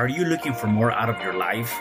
[0.00, 1.78] Are you looking for more out of your life?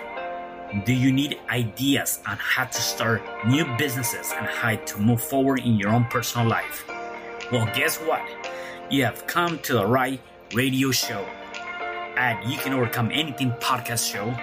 [0.84, 5.62] Do you need ideas on how to start new businesses and how to move forward
[5.62, 6.84] in your own personal life?
[7.50, 8.22] Well, guess what?
[8.92, 10.20] You have come to the right
[10.54, 11.26] radio show.
[12.18, 14.36] At You Can Overcome Anything podcast show,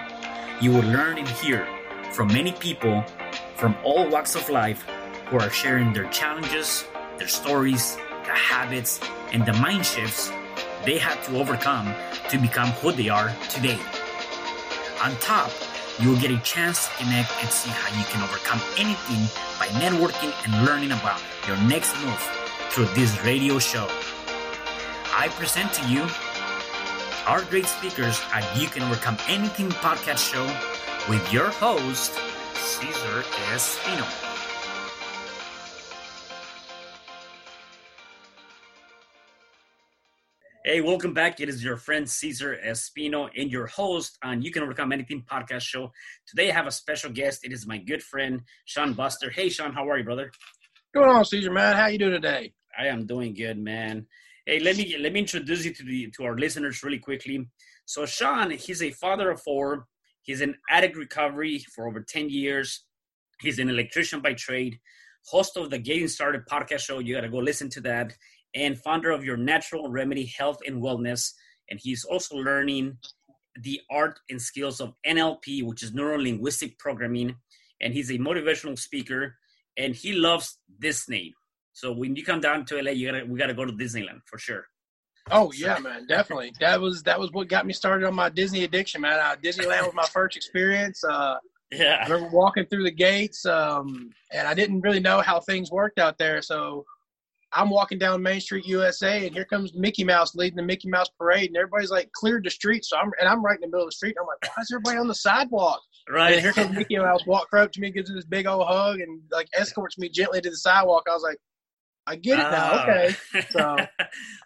[0.59, 1.67] you will learn and hear
[2.13, 3.05] from many people
[3.57, 4.81] from all walks of life
[5.27, 6.83] who are sharing their challenges,
[7.19, 8.99] their stories, the habits,
[9.33, 10.31] and the mind shifts
[10.83, 11.93] they had to overcome
[12.29, 13.79] to become who they are today.
[15.03, 15.51] On top,
[15.99, 19.21] you will get a chance to connect and see how you can overcome anything
[19.59, 22.19] by networking and learning about your next move
[22.69, 23.87] through this radio show.
[25.15, 26.05] I present to you
[27.25, 30.45] our great speakers at You Can Overcome Anything podcast show
[31.09, 32.13] with your host,
[32.55, 34.26] Cesar Espino.
[40.69, 41.39] Hey, welcome back.
[41.39, 45.61] It is your friend Cesar Espino and your host on You Can Overcome Anything podcast
[45.61, 45.93] show.
[46.27, 47.45] Today I have a special guest.
[47.45, 49.29] It is my good friend Sean Buster.
[49.29, 50.29] Hey, Sean, how are you, brother?
[50.93, 51.77] going on, Cesar, man?
[51.77, 52.51] How you doing today?
[52.77, 54.07] I am doing good, man.
[54.45, 57.47] Hey, let me let me introduce you to the to our listeners really quickly.
[57.85, 59.85] So, Sean, he's a father of four.
[60.23, 62.83] He's in addict recovery for over ten years.
[63.39, 64.79] He's an electrician by trade,
[65.27, 66.99] host of the Getting Started podcast show.
[66.99, 68.11] You got to go listen to that
[68.57, 71.31] and founder of your Natural Remedy Health and Wellness.
[71.69, 72.97] And he's also learning
[73.61, 77.35] the art and skills of NLP, which is neuro linguistic programming.
[77.81, 79.35] And he's a motivational speaker,
[79.77, 81.35] and he loves Disney.
[81.73, 84.39] So when you come down to LA, you gotta we gotta go to Disneyland for
[84.39, 84.65] sure.
[85.29, 86.53] Oh yeah, man, definitely.
[86.59, 89.19] That was that was what got me started on my Disney addiction, man.
[89.19, 91.03] Uh, Disneyland was my first experience.
[91.03, 91.35] Uh,
[91.71, 95.69] yeah, I remember walking through the gates, um, and I didn't really know how things
[95.69, 96.41] worked out there.
[96.41, 96.85] So
[97.53, 101.09] I'm walking down Main Street, USA, and here comes Mickey Mouse leading the Mickey Mouse
[101.17, 102.83] parade, and everybody's like cleared the street.
[102.83, 104.15] So I'm and I'm right in the middle of the street.
[104.19, 105.81] I'm like, why is everybody on the sidewalk?
[106.09, 106.33] right.
[106.33, 108.99] And here comes Mickey Mouse, walks up to me, gives me this big old hug,
[108.99, 111.03] and like escorts me gently to the sidewalk.
[111.09, 111.37] I was like,
[112.05, 112.71] I get it now.
[112.73, 112.83] Ah.
[112.83, 113.15] Okay.
[113.51, 113.77] So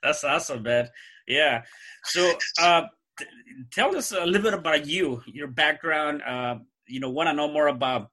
[0.03, 0.89] that's awesome, man.
[1.27, 1.63] Yeah.
[2.05, 2.83] So, uh,
[3.17, 3.25] t-
[3.71, 6.23] tell us a little bit about you, your background.
[6.23, 6.55] Uh,
[6.87, 8.09] you know, want to know more about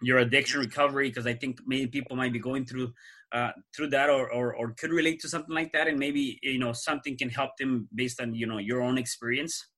[0.00, 2.92] your addiction recovery because I think many people might be going through
[3.32, 6.58] uh, through that or, or or could relate to something like that, and maybe you
[6.58, 9.68] know something can help them based on you know your own experience.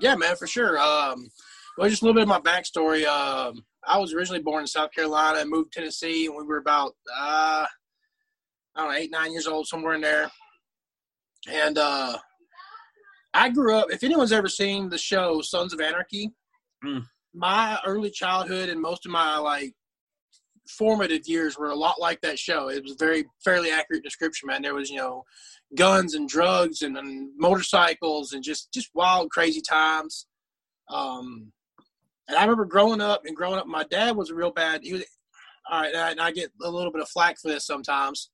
[0.00, 0.78] Yeah, man, for sure.
[0.78, 1.28] Um,
[1.76, 3.04] well, just a little bit of my backstory.
[3.06, 6.58] Um, I was originally born in South Carolina and moved to Tennessee when we were
[6.58, 7.68] about, uh, I
[8.76, 10.30] don't know, eight, nine years old, somewhere in there.
[11.48, 12.16] And uh,
[13.34, 16.30] I grew up, if anyone's ever seen the show Sons of Anarchy,
[16.84, 17.04] Mm.
[17.32, 19.72] my early childhood and most of my like
[20.68, 22.68] formative years were a lot like that show.
[22.68, 24.62] It was a very fairly accurate description, man.
[24.62, 25.24] There was, you know,
[25.76, 30.26] guns and drugs and, and motorcycles and just just wild, crazy times.
[30.88, 31.52] Um,
[32.28, 33.66] and I remember growing up and growing up.
[33.66, 34.80] My dad was a real bad.
[34.82, 35.04] He was
[35.70, 38.30] all right, and I get a little bit of flack for this sometimes.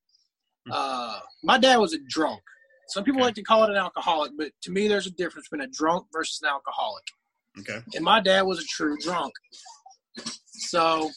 [0.70, 2.40] Uh, my dad was a drunk.
[2.88, 3.26] Some people Okay.
[3.28, 6.06] like to call it an alcoholic, but to me, there's a difference between a drunk
[6.12, 7.04] versus an alcoholic
[7.60, 7.80] Okay.
[7.94, 9.32] and my dad was a true drunk.
[10.52, 11.10] So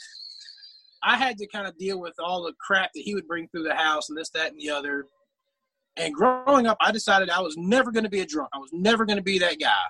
[1.03, 3.63] I had to kind of deal with all the crap that he would bring through
[3.63, 5.06] the house and this, that, and the other.
[5.98, 8.50] And growing up, I decided I was never going to be a drunk.
[8.53, 9.83] I was never going to be that guy.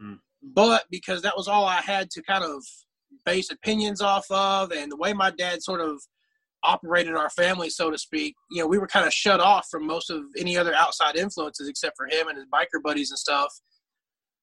[0.00, 0.14] Hmm.
[0.42, 2.64] But because that was all I had to kind of
[3.24, 6.00] base opinions off of, and the way my dad sort of
[6.64, 9.86] operated our family, so to speak, you know, we were kind of shut off from
[9.86, 13.52] most of any other outside influences except for him and his biker buddies and stuff.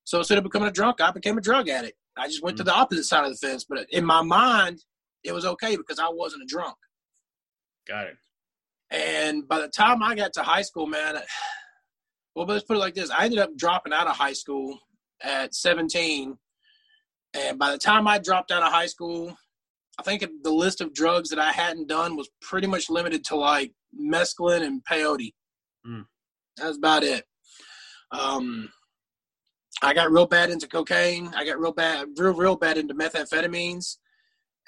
[0.04, 1.98] So instead of becoming a drunk, I became a drug addict.
[2.18, 3.66] I just went to the opposite side of the fence.
[3.68, 4.80] But in my mind,
[5.24, 6.76] it was okay because I wasn't a drunk.
[7.88, 8.18] Got it.
[8.92, 11.16] And by the time I got to high school, man,
[12.36, 14.80] well, let's put it like this: I ended up dropping out of high school
[15.22, 16.38] at 17.
[17.34, 19.36] And by the time I dropped out of high school,
[20.00, 23.36] I think the list of drugs that I hadn't done was pretty much limited to
[23.36, 25.34] like mescaline and peyote.
[25.86, 26.06] Mm.
[26.58, 27.26] That was about it.
[28.12, 28.70] Um,
[29.82, 31.32] I got real bad into cocaine.
[31.36, 33.98] I got real bad, real, real bad into methamphetamines.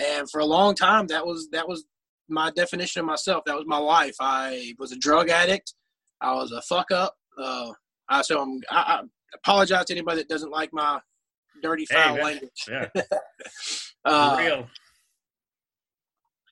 [0.02, 1.86] And for a long time, that was that was
[2.28, 3.44] my definition of myself.
[3.46, 4.16] That was my life.
[4.20, 5.74] I was a drug addict.
[6.22, 7.16] I was a fuck up.
[7.38, 7.72] Uh,
[8.10, 9.02] I, so I'm, I, I,
[9.36, 11.00] apologize to anybody that doesn't like my
[11.62, 12.52] dirty foul hey, language.
[12.70, 12.88] Yeah.
[14.06, 14.68] uh, real.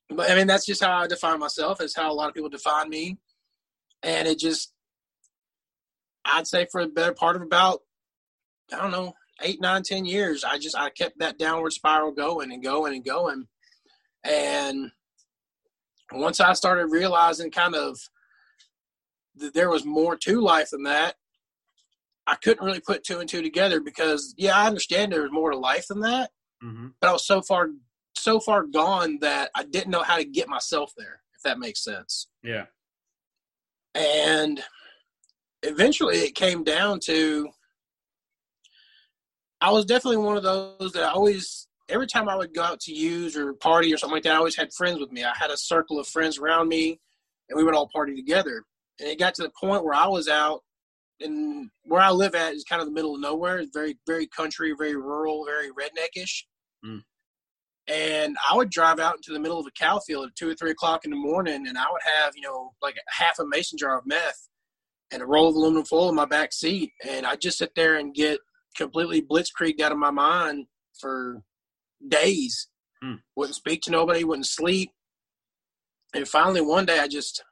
[0.09, 1.81] But I mean, that's just how I define myself.
[1.81, 3.17] Is how a lot of people define me,
[4.01, 4.73] and it just,
[6.25, 7.81] I'd say for the better part of about,
[8.73, 12.51] I don't know, eight, nine, ten years, I just I kept that downward spiral going
[12.51, 13.47] and going and going,
[14.23, 14.91] and
[16.11, 17.99] once I started realizing kind of
[19.35, 21.15] that there was more to life than that,
[22.27, 25.51] I couldn't really put two and two together because yeah, I understand there was more
[25.51, 26.31] to life than that,
[26.63, 26.87] mm-hmm.
[26.99, 27.69] but I was so far
[28.15, 31.21] so far gone that I didn't know how to get myself there.
[31.35, 32.27] If that makes sense.
[32.43, 32.65] Yeah.
[33.95, 34.61] And
[35.63, 37.47] eventually, it came down to
[39.61, 42.79] I was definitely one of those that I always every time I would go out
[42.81, 45.23] to use or party or something like that, I always had friends with me.
[45.23, 46.99] I had a circle of friends around me,
[47.49, 48.63] and we would all party together.
[48.99, 50.61] And it got to the point where I was out
[51.19, 53.57] and where I live at is kind of the middle of nowhere.
[53.57, 56.43] It's very, very country, very rural, very redneckish.
[56.85, 57.01] Mm.
[57.87, 60.53] And I would drive out into the middle of a cow field at two or
[60.53, 63.77] three o'clock in the morning, and I would have, you know, like half a mason
[63.77, 64.47] jar of meth
[65.11, 67.95] and a roll of aluminum foil in my back seat, and I'd just sit there
[67.95, 68.39] and get
[68.79, 70.65] completely blitzkrieged out of my mind
[70.99, 71.41] for
[72.07, 72.67] days.
[73.03, 73.19] Mm.
[73.35, 74.91] Wouldn't speak to nobody, wouldn't sleep.
[76.15, 77.43] And finally, one day, I just,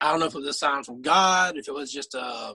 [0.00, 2.54] I don't know if it was a sign from God, if it was just a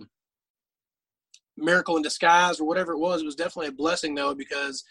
[1.57, 3.21] miracle in disguise or whatever it was.
[3.21, 4.83] It was definitely a blessing though, because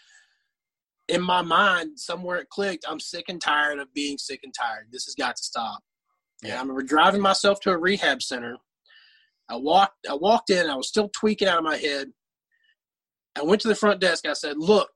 [1.07, 2.85] in my mind, somewhere it clicked.
[2.89, 4.87] I'm sick and tired of being sick and tired.
[4.91, 5.81] This has got to stop.
[6.41, 6.49] Yeah.
[6.49, 8.57] And I remember driving myself to a rehab center.
[9.47, 10.07] I walked.
[10.09, 10.69] I walked in.
[10.69, 12.07] I was still tweaking out of my head.
[13.37, 14.25] I went to the front desk.
[14.25, 14.89] I said, "Look,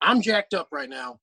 [0.00, 1.20] I'm jacked up right now.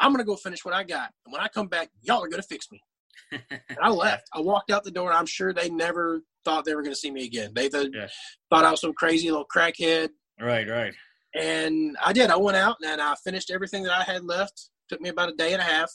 [0.00, 2.42] I'm gonna go finish what I got, and when I come back, y'all are gonna
[2.42, 2.82] fix me."
[3.32, 4.28] and I left.
[4.32, 5.12] I walked out the door.
[5.12, 7.52] I'm sure they never thought they were going to see me again.
[7.54, 8.08] They yeah.
[8.50, 10.10] thought I was some crazy little crackhead.
[10.40, 10.94] Right, right.
[11.34, 12.30] And I did.
[12.30, 14.70] I went out and I finished everything that I had left.
[14.88, 15.90] Took me about a day and a half.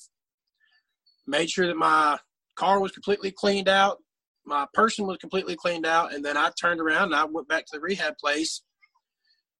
[1.25, 2.19] Made sure that my
[2.55, 3.97] car was completely cleaned out.
[4.45, 6.13] My person was completely cleaned out.
[6.13, 8.61] And then I turned around and I went back to the rehab place.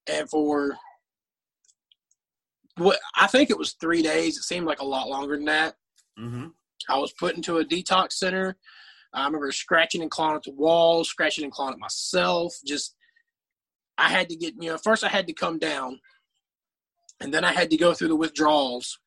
[0.08, 0.78] And for
[2.78, 5.76] what I think it was three days, it seemed like a lot longer than that.
[6.20, 6.48] Mm-hmm.
[6.90, 8.58] I was put into a detox center.
[9.14, 12.56] I remember scratching and clawing at the walls, scratching and clawing at myself.
[12.66, 12.96] Just,
[13.98, 16.00] I had to get, you know, first I had to come down,
[17.22, 19.00] and then I had to go through the withdrawals.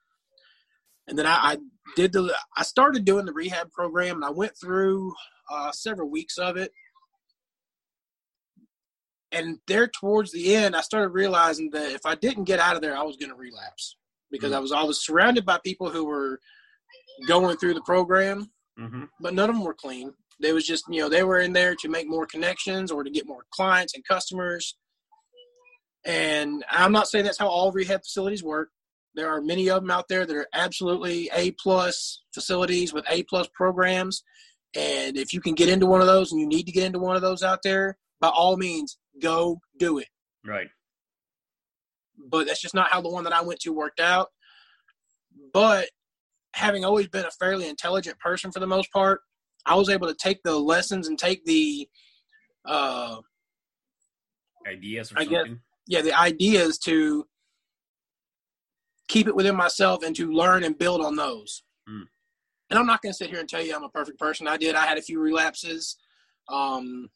[1.08, 1.56] And then I, I
[1.96, 5.12] did the, I started doing the rehab program, and I went through
[5.50, 6.72] uh, several weeks of it.
[9.32, 12.82] And there towards the end, I started realizing that if I didn't get out of
[12.82, 13.96] there, I was going to relapse
[14.30, 14.58] because mm-hmm.
[14.58, 16.40] I was I was surrounded by people who were
[17.26, 19.04] going through the program, mm-hmm.
[19.20, 20.12] but none of them were clean.
[20.40, 23.10] They was just you know they were in there to make more connections or to
[23.10, 24.76] get more clients and customers.
[26.04, 28.68] And I'm not saying that's how all rehab facilities work.
[29.16, 33.24] There are many of them out there that are absolutely A plus facilities with A
[33.24, 34.22] plus programs.
[34.76, 36.98] And if you can get into one of those and you need to get into
[36.98, 40.08] one of those out there, by all means, go do it.
[40.44, 40.68] Right.
[42.30, 44.28] But that's just not how the one that I went to worked out.
[45.52, 45.88] But
[46.54, 49.20] having always been a fairly intelligent person for the most part,
[49.66, 51.88] I was able to take the lessons and take the
[52.64, 53.18] uh,
[54.66, 55.12] ideas.
[55.14, 55.46] I guess,
[55.86, 57.26] yeah, the ideas to
[59.08, 61.62] keep it within myself and to learn and build on those.
[61.88, 62.04] Mm.
[62.70, 64.48] And I'm not going to sit here and tell you I'm a perfect person.
[64.48, 64.74] I did.
[64.74, 65.96] I had a few relapses,
[66.48, 67.08] um,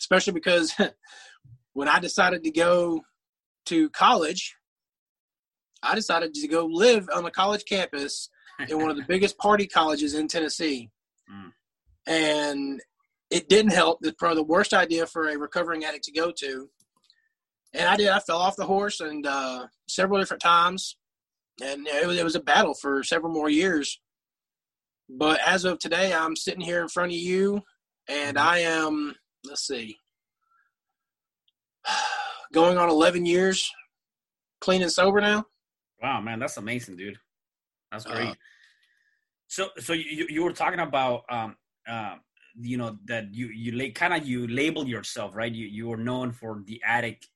[0.00, 0.74] especially because
[1.76, 3.02] when I decided to go
[3.66, 4.56] to college,
[5.82, 8.30] I decided to go live on a college campus
[8.66, 10.88] in one of the biggest party colleges in Tennessee.
[11.30, 11.52] Mm.
[12.06, 12.80] And
[13.30, 13.98] it didn't help.
[14.00, 16.70] It's probably the worst idea for a recovering addict to go to.
[17.74, 18.08] And I did.
[18.08, 20.96] I fell off the horse and uh, several different times,
[21.62, 24.00] and it was, it was a battle for several more years.
[25.10, 27.64] But as of today, I'm sitting here in front of you,
[28.08, 28.48] and mm-hmm.
[28.48, 29.14] I am.
[29.44, 29.98] Let's see,
[32.52, 33.70] going on 11 years,
[34.60, 35.44] clean and sober now.
[36.02, 37.18] Wow, man, that's amazing, dude.
[37.90, 38.28] That's great.
[38.28, 38.34] Uh,
[39.48, 41.56] so, so you, you were talking about um,
[41.88, 42.16] uh,
[42.60, 45.96] you know that you you like kind of you label yourself right you you were
[45.96, 47.28] known for the addict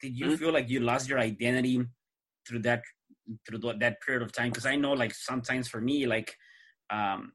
[0.00, 0.34] did you mm-hmm.
[0.36, 1.84] feel like you lost your identity
[2.46, 2.82] through that
[3.46, 6.34] through that period of time because i know like sometimes for me like
[6.90, 7.32] um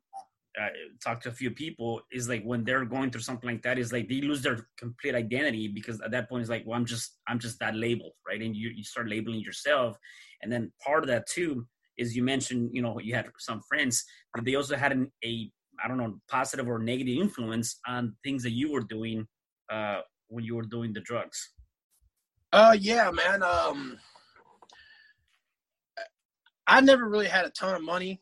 [0.61, 0.67] uh,
[1.03, 3.91] talk to a few people is like when they're going through something like that is
[3.91, 7.17] like they lose their complete identity because at that point it's like well i'm just
[7.27, 8.41] i'm just that label right?
[8.41, 9.97] And you, you start labeling yourself.
[10.41, 11.67] And then part of that too
[11.97, 15.51] is you mentioned you know you had some friends but they also had an, a
[15.83, 19.27] i don't know positive or negative influence on things that you were doing
[19.71, 21.53] uh when you were doing the drugs.
[22.51, 23.97] Uh yeah man um
[26.65, 28.19] i never really had a ton of money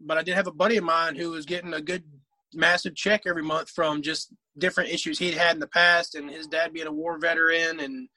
[0.00, 2.04] but I did have a buddy of mine who was getting a good
[2.52, 6.46] massive check every month from just different issues he'd had in the past and his
[6.46, 8.08] dad being a war veteran and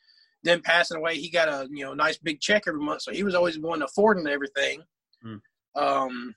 [0.44, 3.02] then passing away he got a you know nice big check every month.
[3.02, 4.84] So he was always going to affording everything.
[5.26, 5.42] Mm.
[5.76, 6.36] um,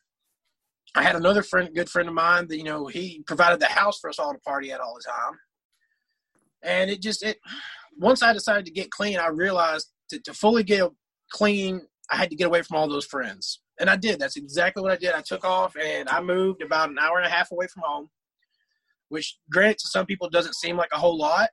[0.95, 3.99] i had another friend good friend of mine that you know he provided the house
[3.99, 5.39] for us all to party at all the time.
[6.63, 7.39] And it just it
[7.99, 10.91] once i decided to get clean i realized to, to fully get
[11.31, 14.21] clean i had to get away from all those friends and I did.
[14.21, 15.15] That's exactly what I did.
[15.15, 18.11] I took off and I moved about an hour and a half away from home,
[19.09, 21.49] which, granted, to some people doesn't seem like a whole lot.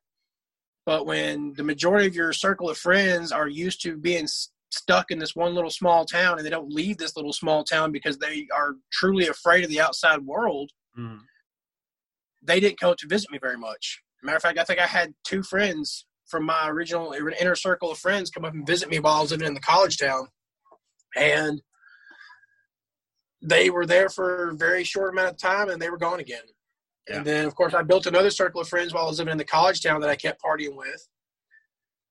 [0.86, 4.28] But when the majority of your circle of friends are used to being
[4.72, 7.92] stuck in this one little small town and they don't leave this little small town
[7.92, 11.20] because they are truly afraid of the outside world, mm.
[12.44, 14.02] they didn't come to visit me very much.
[14.22, 17.98] Matter of fact, I think I had two friends from my original inner circle of
[17.98, 20.28] friends come up and visit me while I was living in the college town.
[21.16, 21.62] And
[23.42, 26.42] they were there for a very short amount of time and they were gone again.
[27.08, 27.18] Yeah.
[27.18, 29.38] And then, of course, I built another circle of friends while I was living in
[29.38, 31.08] the college town that I kept partying with.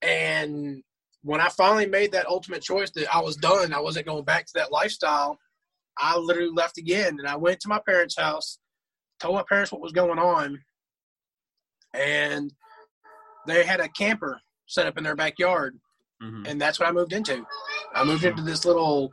[0.03, 0.83] And
[1.23, 4.47] when I finally made that ultimate choice that I was done, I wasn't going back
[4.47, 5.39] to that lifestyle,
[5.99, 7.17] I literally left again.
[7.19, 8.59] And I went to my parents' house,
[9.21, 10.61] told my parents what was going on,
[11.93, 12.53] and
[13.47, 15.79] they had a camper set up in their backyard.
[16.23, 16.47] Mm-hmm.
[16.47, 17.45] And that's what I moved into.
[17.95, 19.13] I moved into this little,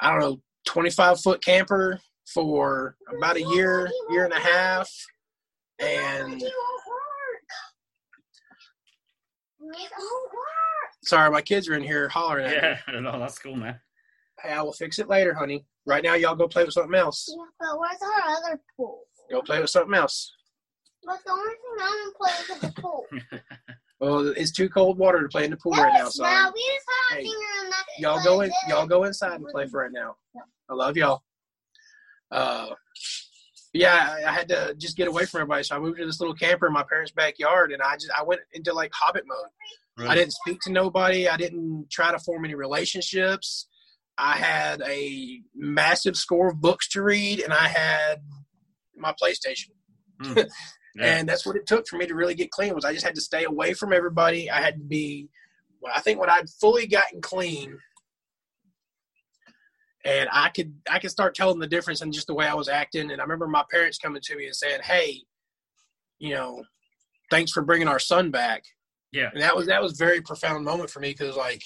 [0.00, 2.00] I don't know, 25 foot camper
[2.32, 4.90] for about a year, year and a half.
[5.78, 6.42] And
[11.04, 13.00] sorry, my kids are in here hollering at yeah, me.
[13.00, 13.80] no, that's cool, man.
[14.42, 15.64] Hey, I will fix it later, honey.
[15.86, 17.26] Right now, y'all go play with something else.
[17.28, 19.02] Yeah, but where's our other pool?
[19.30, 20.32] Go play with something else.
[21.04, 23.06] But the only thing I'm playing is the pool.
[24.00, 26.24] well, it's too cold water to play in the pool right now, so
[27.10, 27.26] hey,
[27.98, 28.50] y'all go in.
[28.68, 30.16] Y'all go inside and play for right now.
[30.68, 31.22] I love y'all.
[32.30, 32.68] Uh,
[33.72, 36.34] yeah, I, had to just get away from everybody, so I moved to this little
[36.34, 39.38] camper in my parents' backyard, and I just I went into like Hobbit mode.
[39.98, 40.10] Right.
[40.10, 41.28] I didn't speak to nobody.
[41.28, 43.68] I didn't try to form any relationships.
[44.18, 48.22] I had a massive score of books to read, and I had
[48.96, 49.70] my PlayStation.
[50.22, 50.48] Mm.
[50.98, 51.18] Yeah.
[51.18, 52.74] and that's what it took for me to really get clean.
[52.74, 54.50] Was I just had to stay away from everybody.
[54.50, 55.28] I had to be.
[55.80, 57.78] Well, I think when I'd fully gotten clean,
[60.04, 62.68] and I could I could start telling the difference in just the way I was
[62.68, 63.10] acting.
[63.10, 65.22] And I remember my parents coming to me and saying, "Hey,
[66.18, 66.64] you know,
[67.30, 68.64] thanks for bringing our son back."
[69.12, 71.62] Yeah, and that was that was a very profound moment for me because like,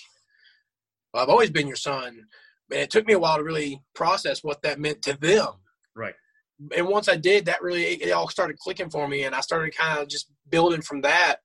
[1.12, 2.26] well, I've always been your son,
[2.70, 5.52] and it took me a while to really process what that meant to them.
[5.94, 6.14] Right.
[6.76, 9.76] And once I did, that really it all started clicking for me, and I started
[9.76, 11.36] kind of just building from that.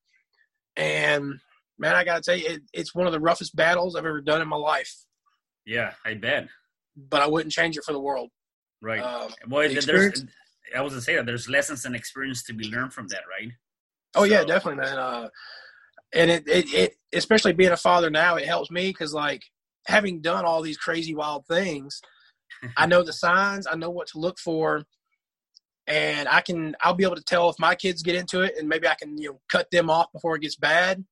[0.76, 1.36] And
[1.80, 4.22] man, I got to tell you, it, it's one of the roughest battles I've ever
[4.22, 4.94] done in my life.
[5.66, 6.48] Yeah, I bet
[6.96, 8.30] but I wouldn't change it for the world.
[8.82, 9.02] Right.
[9.02, 10.26] Um, well, the there's,
[10.76, 13.52] I was gonna say that there's lessons and experience to be learned from that, right?
[14.16, 14.26] Oh so.
[14.26, 14.98] yeah, definitely, man.
[14.98, 15.30] Uh,
[16.14, 19.44] and it, it, it, especially being a father now, it helps me because like
[19.88, 22.02] having done all these crazy wild things,
[22.78, 24.84] I know the signs, I know what to look for,
[25.88, 28.68] and I can, I'll be able to tell if my kids get into it, and
[28.68, 31.04] maybe I can, you know, cut them off before it gets bad,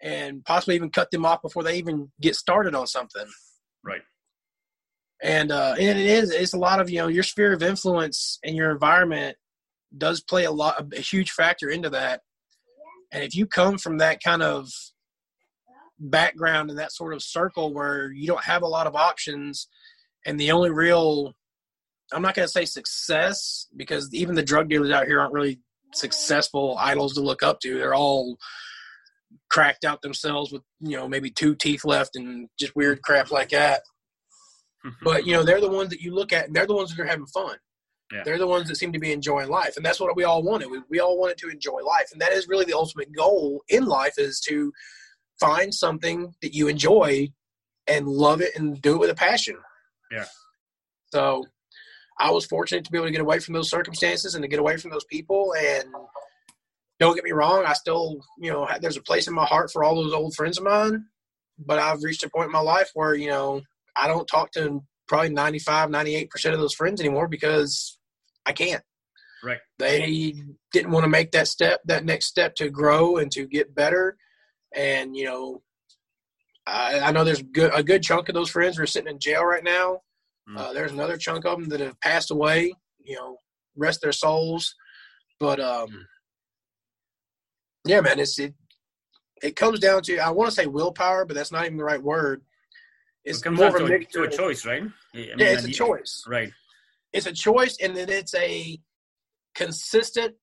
[0.00, 3.26] and possibly even cut them off before they even get started on something.
[3.84, 4.02] Right
[5.22, 8.38] and uh, and it is it's a lot of you know your sphere of influence
[8.44, 9.36] and your environment
[9.96, 12.22] does play a lot a huge factor into that
[13.12, 14.70] and if you come from that kind of
[15.98, 19.68] background and that sort of circle where you don't have a lot of options
[20.24, 21.34] and the only real
[22.12, 25.60] i'm not going to say success because even the drug dealers out here aren't really
[25.94, 28.36] successful idols to look up to they're all
[29.48, 33.50] cracked out themselves with you know maybe two teeth left and just weird crap like
[33.50, 33.82] that
[35.02, 37.02] but you know, they're the ones that you look at, and they're the ones that
[37.02, 37.56] are having fun.
[38.12, 38.22] Yeah.
[38.24, 40.70] They're the ones that seem to be enjoying life, and that's what we all wanted.
[40.70, 43.84] We, we all wanted to enjoy life, and that is really the ultimate goal in
[43.86, 44.72] life: is to
[45.38, 47.28] find something that you enjoy
[47.86, 49.56] and love it and do it with a passion.
[50.10, 50.26] Yeah.
[51.12, 51.44] So,
[52.20, 54.60] I was fortunate to be able to get away from those circumstances and to get
[54.60, 55.54] away from those people.
[55.58, 55.84] And
[57.00, 59.82] don't get me wrong, I still, you know, there's a place in my heart for
[59.82, 61.06] all those old friends of mine.
[61.58, 63.62] But I've reached a point in my life where, you know,
[63.96, 67.98] I don't talk to probably 95, 98% of those friends anymore because
[68.44, 68.82] I can't.
[69.42, 69.58] Right.
[69.78, 70.34] They
[70.72, 74.16] didn't want to make that step, that next step to grow and to get better.
[74.74, 75.62] And, you know,
[76.66, 79.18] I, I know there's good, a good chunk of those friends who are sitting in
[79.18, 80.02] jail right now.
[80.50, 80.58] Mm.
[80.58, 83.36] Uh, there's another chunk of them that have passed away, you know,
[83.76, 84.74] rest their souls.
[85.38, 86.06] But, um,
[87.86, 88.54] yeah, man, it's, it,
[89.42, 92.02] it comes down to, I want to say willpower, but that's not even the right
[92.02, 92.42] word.
[93.24, 94.26] It's it more of to, a mixture.
[94.26, 94.82] to a choice, right?
[94.82, 96.24] I mean, yeah, it's a choice.
[96.26, 96.50] Right.
[97.12, 98.78] It's a choice, and then it's a
[99.54, 100.34] consistent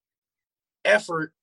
[0.85, 1.33] effort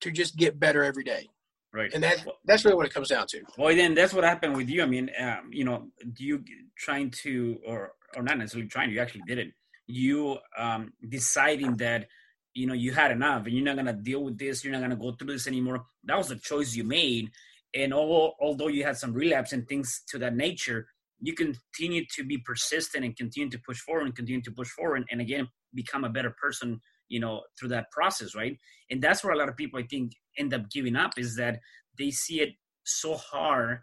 [0.00, 1.28] to just get better every day.
[1.72, 1.92] Right.
[1.94, 3.42] And that that's really what it comes down to.
[3.56, 4.82] Well, then that's what happened with you.
[4.82, 6.44] I mean, um, you know, do you
[6.76, 9.52] trying to, or or not necessarily trying, you actually did it.
[9.86, 12.08] You um, deciding that
[12.54, 14.96] you know you had enough and you're not gonna deal with this, you're not gonna
[14.96, 15.84] go through this anymore.
[16.04, 17.30] That was the choice you made.
[17.72, 20.88] And although although you had some relapse and things to that nature,
[21.20, 25.04] you continue to be persistent and continue to push forward and continue to push forward
[25.10, 28.56] and again become a better person you know through that process right
[28.90, 31.60] and that's where a lot of people i think end up giving up is that
[31.98, 32.50] they see it
[32.84, 33.80] so hard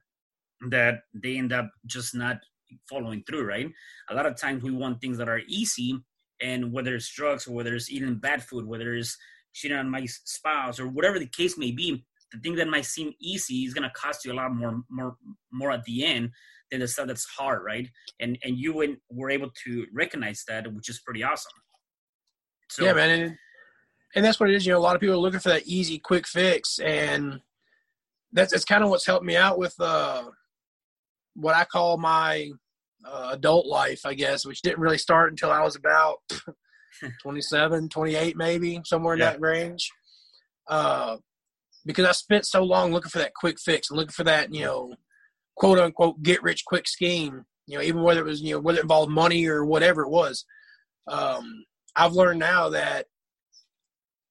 [0.70, 2.38] that they end up just not
[2.90, 3.70] following through right?
[4.10, 5.98] A lot of times we want things that are easy
[6.42, 9.18] and whether it's drugs or whether it's eating bad food whether it's
[9.54, 13.14] cheating on my spouse or whatever the case may be the thing that might seem
[13.22, 15.16] easy is going to cost you a lot more more
[15.52, 16.30] more at the end
[16.72, 17.88] than the stuff that's hard right?
[18.20, 18.74] And and you
[19.10, 21.52] were able to recognize that which is pretty awesome.
[22.70, 23.38] So yeah, man,
[24.16, 24.66] and, that's what it is.
[24.66, 27.42] You know, a lot of people are looking for that easy, quick fix, and
[28.32, 30.24] that's that's kind of what's helped me out with uh,
[31.36, 32.50] what I call my
[33.06, 36.18] uh, adult life, I guess, which didn't really start until I was about
[37.22, 39.32] 27, 28, maybe somewhere in Yeah.
[39.32, 39.90] that range.
[40.68, 41.18] Uh,
[41.86, 44.66] because I spent so long looking for that quick fix and looking for that, you
[44.66, 44.94] know,
[45.56, 47.46] quote unquote get rich quick scheme.
[47.66, 50.10] You know, even whether it was you know whether it involved money or whatever it
[50.10, 50.46] was.
[51.08, 51.66] Um,
[51.96, 53.06] I've learned now that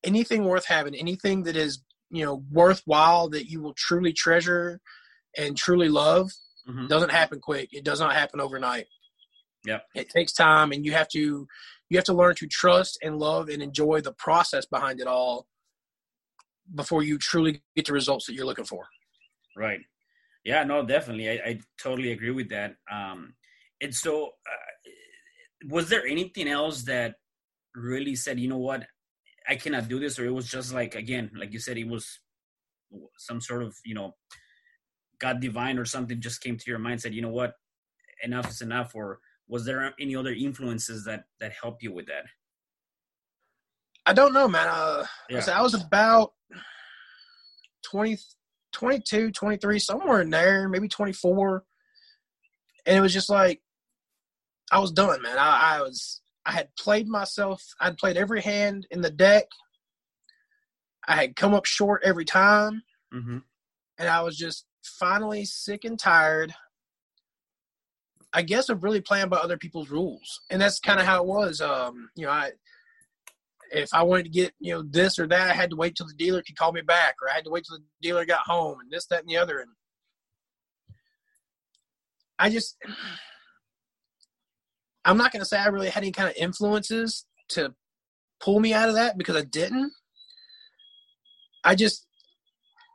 [0.04, 4.80] anything worth having, anything that is you know worthwhile that you will truly treasure
[5.36, 6.30] and truly love,
[6.68, 6.88] Mhm.
[6.88, 7.68] doesn't happen quick.
[7.72, 8.86] It does not happen overnight.
[9.64, 9.86] Yep.
[9.94, 11.46] It takes time, and you have to
[11.88, 15.46] you have to learn to trust and love and enjoy the process behind it all
[16.74, 18.88] before you truly get the results that you're looking for.
[19.56, 19.80] Right.
[20.44, 21.28] Yeah, no, definitely.
[21.30, 22.76] I, I totally agree with that.
[22.90, 23.34] Um,
[23.80, 24.90] and so, uh,
[25.68, 27.14] was there anything else that
[27.74, 28.84] really said, you know what,
[29.48, 32.20] I cannot do this, or it was just like again, like you said, it was
[33.18, 34.14] some sort of you know,
[35.20, 37.54] God divine or something just came to your mind, said, you know what,
[38.22, 42.24] enough is enough, or was there any other influences that that helped you with that?
[44.06, 44.68] I don't know, man.
[44.68, 45.42] Uh, Yeah.
[45.48, 46.32] I, I was about
[47.90, 48.18] 20,
[48.72, 51.64] 22, 23, somewhere in there, maybe 24.
[52.86, 53.60] And it was just like,
[54.70, 55.38] I was done, man.
[55.38, 57.62] I, I was, I had played myself.
[57.80, 59.46] I'd played every hand in the deck.
[61.06, 62.82] I had come up short every time.
[63.12, 63.38] Mm-hmm.
[63.98, 66.54] And I was just finally sick and tired,
[68.32, 70.40] I guess, of really playing by other people's rules.
[70.50, 71.60] And that's kind of how it was.
[71.60, 72.52] Um, you know, I,
[73.72, 76.06] if I wanted to get you know this or that, I had to wait till
[76.06, 78.46] the dealer could call me back, or I had to wait till the dealer got
[78.46, 79.58] home, and this, that, and the other.
[79.58, 79.70] And
[82.38, 82.76] I just,
[85.06, 87.72] I'm not going to say I really had any kind of influences to
[88.40, 89.92] pull me out of that because I didn't.
[91.64, 92.06] I just,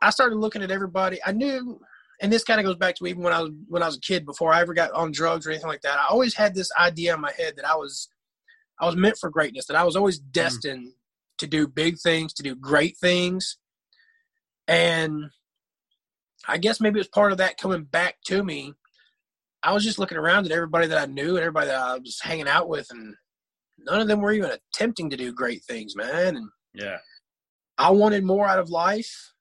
[0.00, 1.18] I started looking at everybody.
[1.24, 1.80] I knew,
[2.20, 4.00] and this kind of goes back to even when I was when I was a
[4.00, 5.98] kid before I ever got on drugs or anything like that.
[5.98, 8.08] I always had this idea in my head that I was
[8.78, 10.32] I was meant for greatness, that I was always mm-hmm.
[10.32, 10.92] destined
[11.38, 13.56] to do big things, to do great things.
[14.68, 15.30] And
[16.46, 18.74] I guess maybe it was part of that coming back to me.
[19.62, 22.18] I was just looking around at everybody that I knew and everybody that I was
[22.20, 23.14] hanging out with, and
[23.78, 26.36] none of them were even attempting to do great things, man.
[26.36, 26.98] And Yeah.
[27.78, 29.32] I wanted more out of life.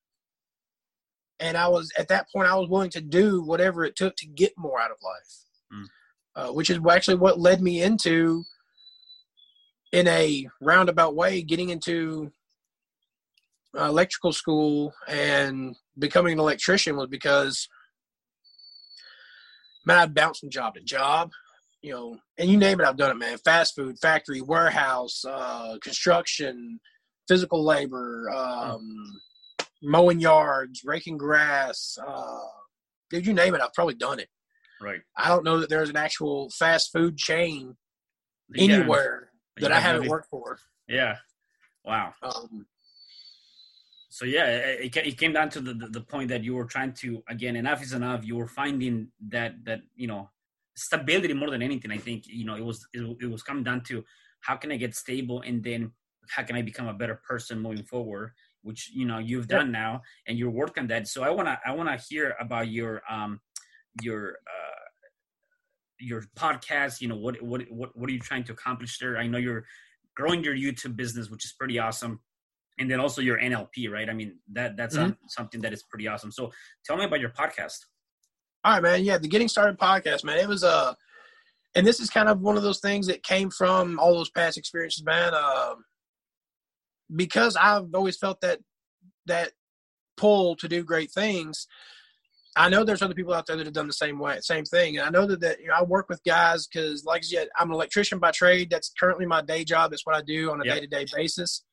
[1.39, 4.27] And I was, at that point, I was willing to do whatever it took to
[4.27, 5.87] get more out of life, Mm.
[6.35, 8.43] uh, which is actually what led me into
[9.91, 12.31] in a roundabout way getting into
[13.77, 17.67] uh, electrical school and becoming an electrician was because
[19.85, 21.31] man i'd bounce from job to job
[21.81, 25.77] you know and you name it i've done it man fast food factory warehouse uh,
[25.81, 26.79] construction
[27.27, 28.81] physical labor um,
[29.83, 32.39] mowing yards raking grass uh,
[33.09, 34.27] dude you name it i've probably done it
[34.83, 35.01] Right.
[35.15, 37.77] I don't know that there's an actual fast food chain
[38.57, 40.57] anywhere You that I have haven't really- worked for.
[40.87, 41.17] Yeah.
[41.85, 42.13] Wow.
[42.23, 42.65] Um,
[44.11, 47.23] So yeah, it, it came down to the, the point that you were trying to
[47.29, 48.25] again enough is enough.
[48.25, 50.29] You were finding that that you know
[50.75, 51.91] stability more than anything.
[51.91, 54.03] I think you know it was it, it was coming down to
[54.41, 55.93] how can I get stable and then
[56.29, 59.61] how can I become a better person moving forward, which you know you've Yep.
[59.61, 61.07] done now and you're working on that.
[61.07, 63.39] So I wanna I wanna hear about your um
[64.01, 64.87] your uh
[66.01, 66.99] your podcast.
[66.99, 69.17] You know what what what what are you trying to accomplish there?
[69.17, 69.63] I know you're
[70.17, 72.19] growing your YouTube business, which is pretty awesome
[72.79, 74.09] and then also your NLP, right?
[74.09, 76.31] I mean, that that's um, something that is pretty awesome.
[76.31, 76.51] So,
[76.85, 77.85] tell me about your podcast.
[78.63, 79.03] All right, man.
[79.03, 80.37] Yeah, the Getting Started podcast, man.
[80.37, 80.93] It was uh,
[81.75, 84.57] and this is kind of one of those things that came from all those past
[84.57, 85.33] experiences, man.
[85.33, 85.85] Um,
[87.15, 88.59] because I've always felt that
[89.25, 89.51] that
[90.17, 91.67] pull to do great things.
[92.55, 94.97] I know there's other people out there that have done the same way, same thing,
[94.97, 97.47] and I know that, that you know, I work with guys because, like I said,
[97.57, 98.69] I'm an electrician by trade.
[98.69, 99.91] That's currently my day job.
[99.91, 101.63] That's what I do on a day to day basis.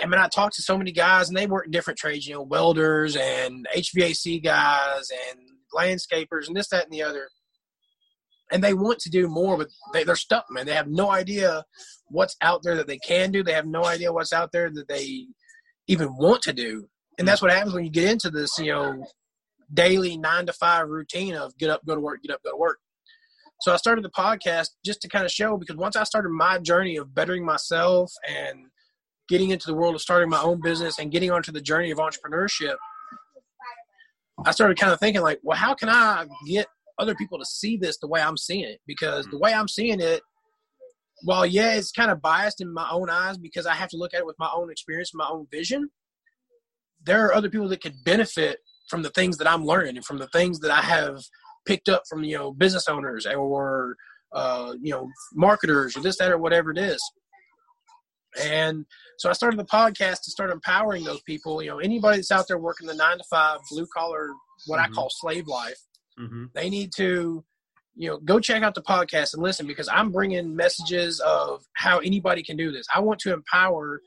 [0.00, 2.26] I mean, I talk to so many guys, and they work in different trades.
[2.26, 5.40] You know, welders and HVAC guys and
[5.74, 7.28] landscapers and this, that, and the other.
[8.52, 10.66] And they want to do more, but they, they're stuck, man.
[10.66, 11.64] They have no idea
[12.08, 13.42] what's out there that they can do.
[13.42, 15.26] They have no idea what's out there that they
[15.88, 16.88] even want to do.
[17.18, 19.06] And that's what happens when you get into this, you know,
[19.72, 22.56] daily nine to five routine of get up, go to work, get up, go to
[22.56, 22.78] work.
[23.60, 26.58] So I started the podcast just to kind of show because once I started my
[26.58, 28.66] journey of bettering myself and
[29.28, 31.98] getting into the world of starting my own business and getting onto the journey of
[31.98, 32.76] entrepreneurship,
[34.44, 36.66] I started kind of thinking like, well, how can I get
[36.98, 38.80] other people to see this the way I'm seeing it?
[38.86, 40.22] Because the way I'm seeing it,
[41.22, 44.12] while yeah, it's kind of biased in my own eyes because I have to look
[44.12, 45.90] at it with my own experience, my own vision.
[47.02, 48.58] There are other people that could benefit
[48.88, 51.22] from the things that I'm learning and from the things that I have
[51.66, 53.96] picked up from you know business owners or
[54.32, 57.00] uh, you know marketers or this that or whatever it is.
[58.42, 58.84] And
[59.18, 61.62] so I started the podcast to start empowering those people.
[61.62, 64.30] You know, anybody that's out there working the nine to five blue collar,
[64.66, 64.84] what Mhm.
[64.84, 65.78] I call slave life,
[66.18, 66.44] Mm-hmm.
[66.54, 67.44] they need to,
[67.96, 71.98] you know, go check out the podcast and listen because I'm bringing messages of how
[71.98, 72.86] anybody can do this.
[72.94, 74.00] I want to empower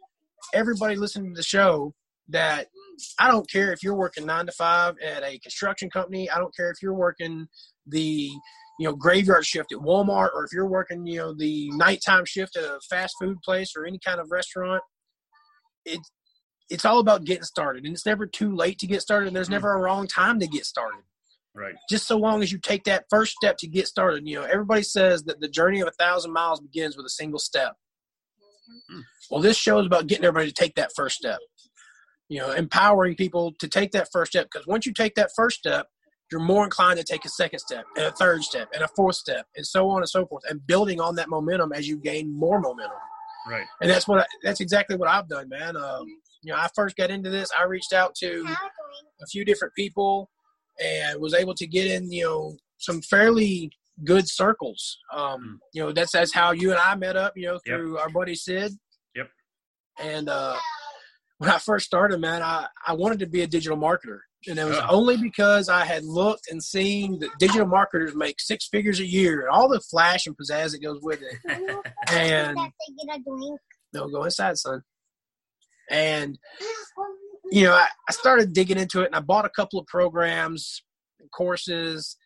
[0.53, 1.93] everybody listening to the show
[2.29, 2.67] that
[3.19, 6.29] I don't care if you're working nine to five at a construction company.
[6.29, 7.47] I don't care if you're working
[7.86, 8.31] the
[8.79, 12.55] you know graveyard shift at Walmart or if you're working you know the nighttime shift
[12.55, 14.81] at a fast food place or any kind of restaurant.
[15.86, 15.99] It
[16.69, 19.27] it's all about getting started, and it's never too late to get started.
[19.27, 21.01] And there's never a wrong time to get started
[21.55, 21.75] Right.
[21.89, 24.27] just so long as you take that first step to get started.
[24.27, 27.39] You know, everybody says that the journey of a thousand miles begins with a single
[27.39, 27.73] step.
[28.89, 28.99] Hmm.
[29.31, 31.39] Well, this show is about getting everybody to take that first step.
[32.29, 35.57] You know, empowering people to take that first step because once you take that first
[35.59, 35.87] step,
[36.29, 39.15] you're more inclined to take a second step and a third step and a fourth
[39.15, 42.37] step and so on and so forth and building on that momentum as you gain
[42.37, 42.97] more momentum
[43.49, 43.65] Right.
[43.79, 45.77] and that's what I, that's exactly what I've done, man.
[45.77, 46.05] Um,
[46.43, 47.49] you know, I first got into this.
[47.57, 48.45] I reached out to
[49.21, 50.29] a few different people
[50.83, 53.71] and was able to get in, you know, some fairly
[54.03, 54.97] good circles.
[55.13, 57.37] Um, you know, that's that's how you and I met up.
[57.37, 57.61] You know, Yep.
[57.65, 58.73] through our buddy Sid.
[59.15, 59.29] Yep.
[59.99, 60.57] And uh,
[61.39, 64.19] when I first started, man, I I wanted to be a digital marketer.
[64.47, 64.88] And it was Oh.
[64.89, 69.41] only because I had looked and seen that digital marketers make six figures a year
[69.41, 71.38] and all the flash and pizzazz that goes with it.
[72.10, 72.63] And they
[73.08, 73.60] get a drink.
[73.93, 74.84] no, go inside, son.
[75.89, 76.38] And
[77.52, 80.84] you know, I, I started digging into it and I bought a couple of programs,
[81.34, 82.17] courses,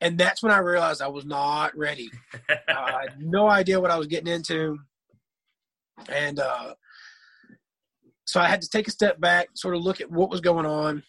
[0.00, 2.10] and that's when I realized I was not ready.
[2.68, 4.78] I had no idea what I was getting into.
[6.08, 6.74] And uh,
[8.26, 10.66] so I had to take a step back, sort of look at what was going
[10.66, 11.02] on.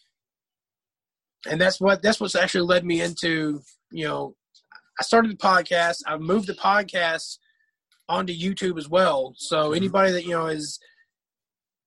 [1.50, 4.36] And that's what that's what's actually led me into, you know,
[5.00, 5.98] I started the podcast.
[6.06, 7.38] I moved the podcast
[8.10, 9.34] onto YouTube as well.
[9.38, 9.76] So mm-hmm.
[9.76, 10.80] anybody that, you know, is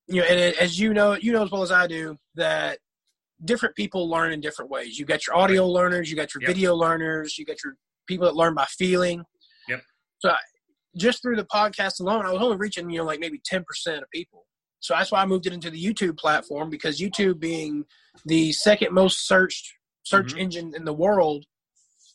[0.09, 2.79] you know, and it- as you know, you know as well as I do that
[3.45, 4.99] different people learn in different ways.
[4.99, 6.49] You got your audio learners, you got your Yep.
[6.49, 9.25] video learners, you got your people that learn by feeling.
[9.69, 9.83] Yep.
[10.19, 10.39] So I,
[10.97, 13.65] just through the podcast alone, I was only reaching, you know, like maybe 10%
[14.03, 14.47] of people.
[14.81, 17.85] So that's why I moved it into the YouTube platform because YouTube being
[18.25, 20.41] the second most searched search Mhm.
[20.41, 21.45] engine in the world,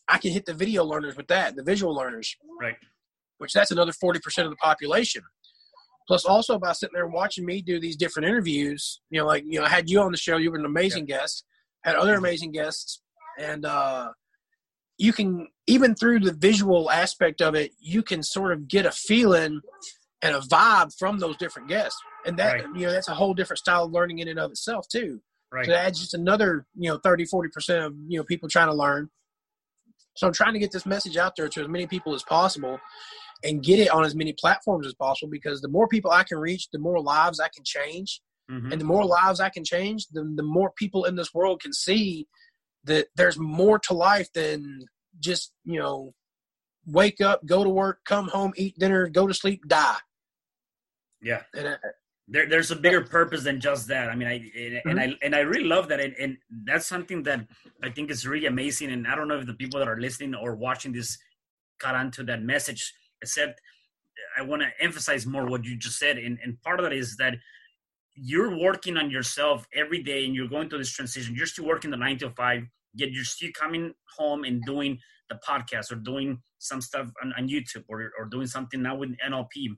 [0.07, 2.75] I can hit the video learners with that, the visual learners right.
[3.37, 5.21] which that's another 40% of the population.
[6.07, 9.59] Plus, also by sitting there watching me do these different interviews, you know, like, you
[9.59, 11.45] know, I had you on the show, you were an amazing guest,
[11.83, 13.01] had other amazing guests,
[13.39, 14.11] and uh,
[14.97, 18.91] you can, even through the visual aspect of it, you can sort of get a
[18.91, 19.61] feeling
[20.25, 21.99] and a vibe from those different guests.
[22.25, 22.63] And that, Right.
[22.75, 25.21] you know, that's a whole different style of learning in and of itself, too.
[25.51, 25.65] Right.
[25.65, 28.73] So that adds just another, you know, 30, 40% of, you know, people trying to
[28.73, 29.09] learn.
[30.17, 32.79] So I'm trying to get this message out there to as many people as possible
[33.43, 36.37] and get it on as many platforms as possible because the more people I can
[36.39, 38.21] reach, the more lives I can change.
[38.49, 38.71] Mhm.
[38.71, 41.73] And the more lives I can change, the, the more people in this world can
[41.73, 42.27] see
[42.85, 44.85] that there's more to life than
[45.19, 46.13] just, you know,
[46.85, 49.97] wake up, go to work, come home, eat dinner, go to sleep, die.
[51.25, 51.41] Yeah.
[51.55, 51.75] And I,
[52.27, 54.09] there, there's a bigger purpose than just that.
[54.09, 54.99] I mean, I and, and mm-hmm.
[54.99, 57.45] I and I really love that, and, and that's something that
[57.83, 58.91] I think is really amazing.
[58.91, 61.17] And I don't know if the people that are listening or watching this
[61.79, 62.93] caught onto that message.
[63.21, 63.59] Except,
[64.37, 67.15] I want to emphasize more what you just said, and and part of that is
[67.17, 67.35] that
[68.15, 71.35] you're working on yourself every day, and you're going through this transition.
[71.35, 72.63] You're still working the nine to five,
[72.95, 77.49] yet you're still coming home and doing the podcast or doing some stuff on, on
[77.49, 79.75] YouTube or or doing something now with NLP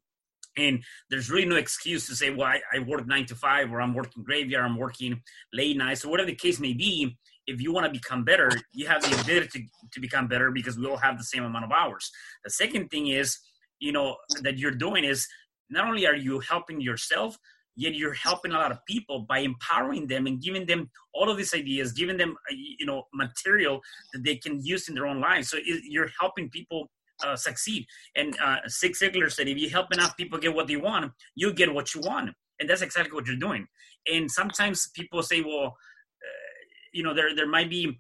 [0.58, 3.82] and there's really no excuse to say, well, I, I work nine to five, or
[3.82, 5.22] I'm working graveyard, I'm working
[5.54, 7.18] late nights, or whatever the case may be.
[7.46, 10.78] If you want to become better, you have the ability to, to become better because
[10.78, 12.12] we all have the same amount of hours.
[12.44, 13.38] The second thing is,
[13.80, 15.28] you know, that you're doing is
[15.70, 17.38] not only are you helping yourself,
[17.78, 21.38] yet you're helping a lot of people by empowering them and giving them all of
[21.38, 23.80] these ideas, giving them, uh, you know, material
[24.14, 25.50] that they can use in their own lives.
[25.50, 26.90] So you're helping people
[27.26, 27.86] uh, succeed.
[28.16, 31.74] And uh, Zig said, if you help enough people get what they want, you get
[31.74, 32.32] what you want.
[32.60, 33.68] And that's exactly what you're doing.
[34.12, 36.58] And sometimes people say, well, uh,
[36.94, 37.96] you know, there there might be,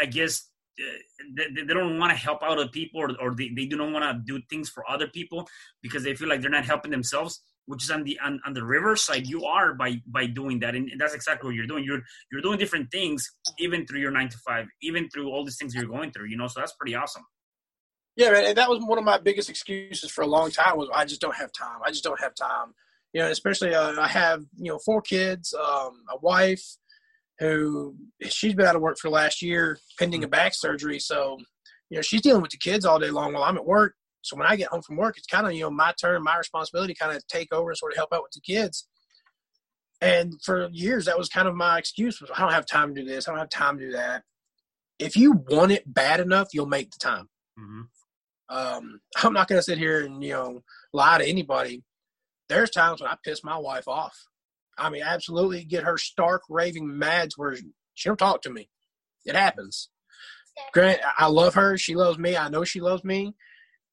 [0.00, 0.48] I guess,
[0.80, 0.84] uh,
[1.36, 3.92] they, they don't want to help out other people or, or they, they do not
[3.92, 5.46] want to do things for other people
[5.82, 8.64] because they feel like they're not helping themselves which is on the on, on the
[8.64, 12.00] river side you are by by doing that and that's exactly what you're doing you're
[12.32, 15.74] you're doing different things even through your nine to five even through all these things
[15.74, 17.22] you're going through you know so that's pretty awesome
[18.20, 20.90] Yeah, man, and that was one of my biggest excuses for a long time was
[20.94, 21.78] I just don't have time.
[21.82, 22.74] I just don't have time.
[23.14, 26.62] You know, especially uh, I have you know four kids, um, a wife
[27.38, 30.98] who she's been out of work for the last year pending a back surgery.
[30.98, 31.38] So
[31.88, 33.94] you know she's dealing with the kids all day long while I'm at work.
[34.20, 36.36] So when I get home from work, it's kind of you know my turn, my
[36.36, 38.86] responsibility, to kind of take over and sort of help out with the kids.
[40.02, 43.00] And for years, that was kind of my excuse: was I don't have time to
[43.00, 44.24] do this, I don't have time to do that.
[44.98, 47.80] If you want it bad enough, you'll make the time hmm
[48.50, 51.82] um, I'm not going to sit here and you know lie to anybody.
[52.48, 54.16] There's times when I piss my wife off.
[54.76, 57.56] I mean, absolutely get her stark raving mad where
[57.94, 58.68] she don't talk to me.
[59.24, 59.90] It happens.
[60.72, 61.76] Grant, I love her.
[61.78, 62.36] She loves me.
[62.36, 63.34] I know she loves me,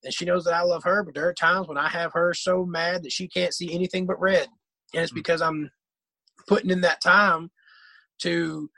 [0.03, 1.03] and she knows that I love her.
[1.03, 4.05] But there are times when I have her so mad that she can't see anything
[4.05, 4.47] but red,
[4.93, 5.69] and it's because I'm
[6.47, 7.51] putting in that time
[8.19, 8.69] to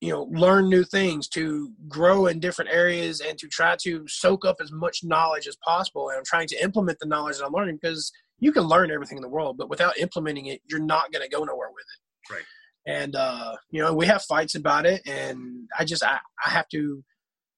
[0.00, 4.44] you know learn new things to grow in different areas and to try to soak
[4.44, 6.08] up as much knowledge as possible.
[6.08, 9.18] And i'm trying to implement the knowledge that i'm learning because you can learn everything
[9.18, 12.32] in the world but without implementing it you're not going to go nowhere with it.
[12.32, 12.44] Right.
[12.86, 16.68] and uh you know we have fights about it and i just i, I have
[16.70, 17.04] to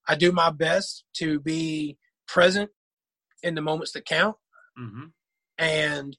[0.08, 2.70] i do my best to be present
[3.42, 4.36] in the moments that count.
[4.76, 5.06] Hmm
[5.58, 6.16] and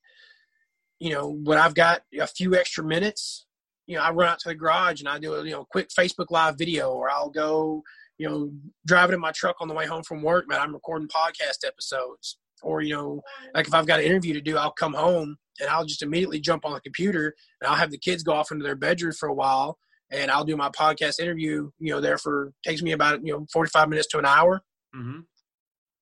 [1.00, 3.46] you know when i've got a few extra minutes
[3.88, 5.90] you know i run out to the garage and i do a you know quick
[5.90, 7.82] facebook live video or i'll go
[8.18, 8.52] you know
[8.86, 12.38] driving in my truck on the way home from work man i'm recording podcast episodes
[12.62, 13.22] or you know
[13.54, 16.40] like if i've got an interview to do i'll come home and i'll just immediately
[16.40, 19.30] jump on the computer and i'll have the kids go off into their bedroom for
[19.30, 19.78] a while
[20.12, 23.46] and i'll do my podcast interview you know there for takes me about you know
[23.52, 24.62] 45 minutes to an hour
[24.94, 25.22] hmm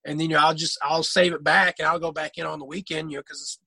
[0.05, 2.45] and then you know I'll just I'll save it back and I'll go back in
[2.45, 3.59] on the weekend, you know, because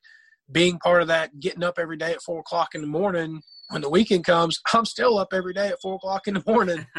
[0.50, 3.42] being part of that, getting up every day at four o'clock in the morning.
[3.70, 6.86] When the weekend comes, I'm still up every day at four o'clock in the morning.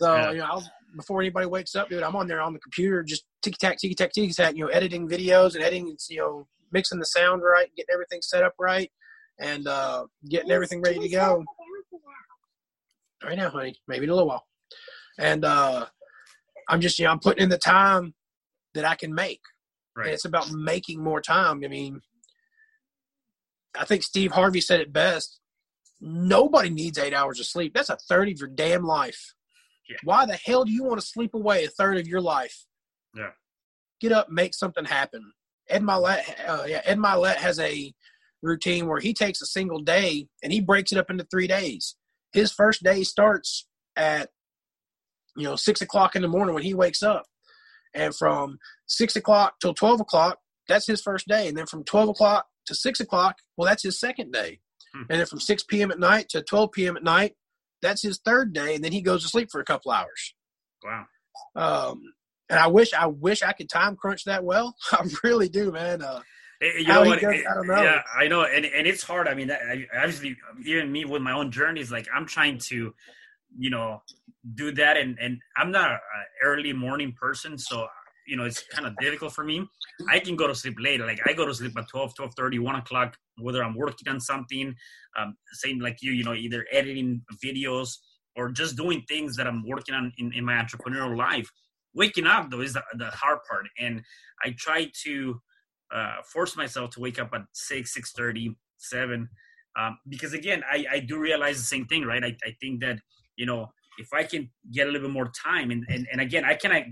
[0.00, 0.30] So Yeah.
[0.30, 3.24] you know, I'll, before anybody wakes up, dude, I'm on there on the computer, just
[3.42, 4.54] ticky tack, ticky tack, ticky tack.
[4.54, 8.44] You know, editing videos and editing, you know, mixing the sound right, getting everything set
[8.44, 8.92] up right,
[9.40, 11.44] and uh, getting everything ready to go.
[13.24, 14.46] Right now, honey, maybe in a little while.
[15.18, 15.86] And uh,
[16.68, 18.14] I'm just, you know, I'm putting in the time
[18.74, 19.40] that I can make.
[19.96, 20.14] And Right.
[20.14, 21.62] it's about making more time.
[21.64, 22.00] I mean,
[23.76, 25.40] I think Steve Harvey said it best.
[26.00, 27.74] Nobody needs eight hours of sleep.
[27.74, 29.34] That's a third of your damn life.
[29.88, 29.96] Yeah.
[30.04, 32.66] Why the hell do you want to sleep away a third of your life?
[33.16, 33.30] Yeah.
[34.00, 35.32] Get up, make something happen.
[35.68, 37.92] Ed Mylett, uh, yeah, Ed Mylett has a
[38.42, 41.96] routine where he takes a single day and he breaks it up into three days.
[42.32, 44.30] His first day starts at
[45.36, 47.24] you know six o'clock in the morning when he wakes up,
[47.94, 52.08] and from six o'clock till twelve o'clock, that's his first day, and then from twelve
[52.08, 54.60] o'clock to six o'clock, well, that's his second day,
[54.98, 55.02] Hmm.
[55.10, 55.90] and then from six p.m.
[55.90, 56.96] at night to twelve p.m.
[56.96, 57.34] at night,
[57.82, 60.34] that's his third day, and then he goes to sleep for a couple hours.
[60.84, 61.06] Wow.
[61.56, 62.02] Um,
[62.50, 64.74] and I wish I wish I could time crunch that well.
[64.92, 66.02] I really do, man.
[66.02, 66.20] Uh,
[66.60, 67.20] Eh, You know what?
[67.20, 67.80] does- Eh, I don't know.
[67.82, 69.28] Yeah, I know, and and it's hard.
[69.28, 72.92] I mean, I, I- obviously, even me with my own journeys, like I'm trying to
[73.56, 74.02] you know
[74.54, 75.98] do that and and i'm not an
[76.44, 77.86] early morning person so
[78.28, 79.66] you know it's kind of difficult for me.
[80.10, 81.00] I can go to sleep late.
[81.00, 84.20] Like i go to sleep at 12 12 30 1 o'clock whether i'm working on
[84.20, 84.74] something
[85.18, 87.96] um, same like you you know either editing videos
[88.36, 91.50] or just doing things that i'm working on in, in my entrepreneurial life.
[91.94, 94.02] Waking up though is the, the hard part and
[94.44, 95.40] i try to
[95.94, 99.28] uh, force myself to wake up at 6 6 30 7
[99.78, 102.22] um, because again I, I do realize the same thing right?
[102.22, 102.98] I, I think that
[103.36, 106.44] you know if i can get a little bit more time and, and, and again
[106.44, 106.82] i cannot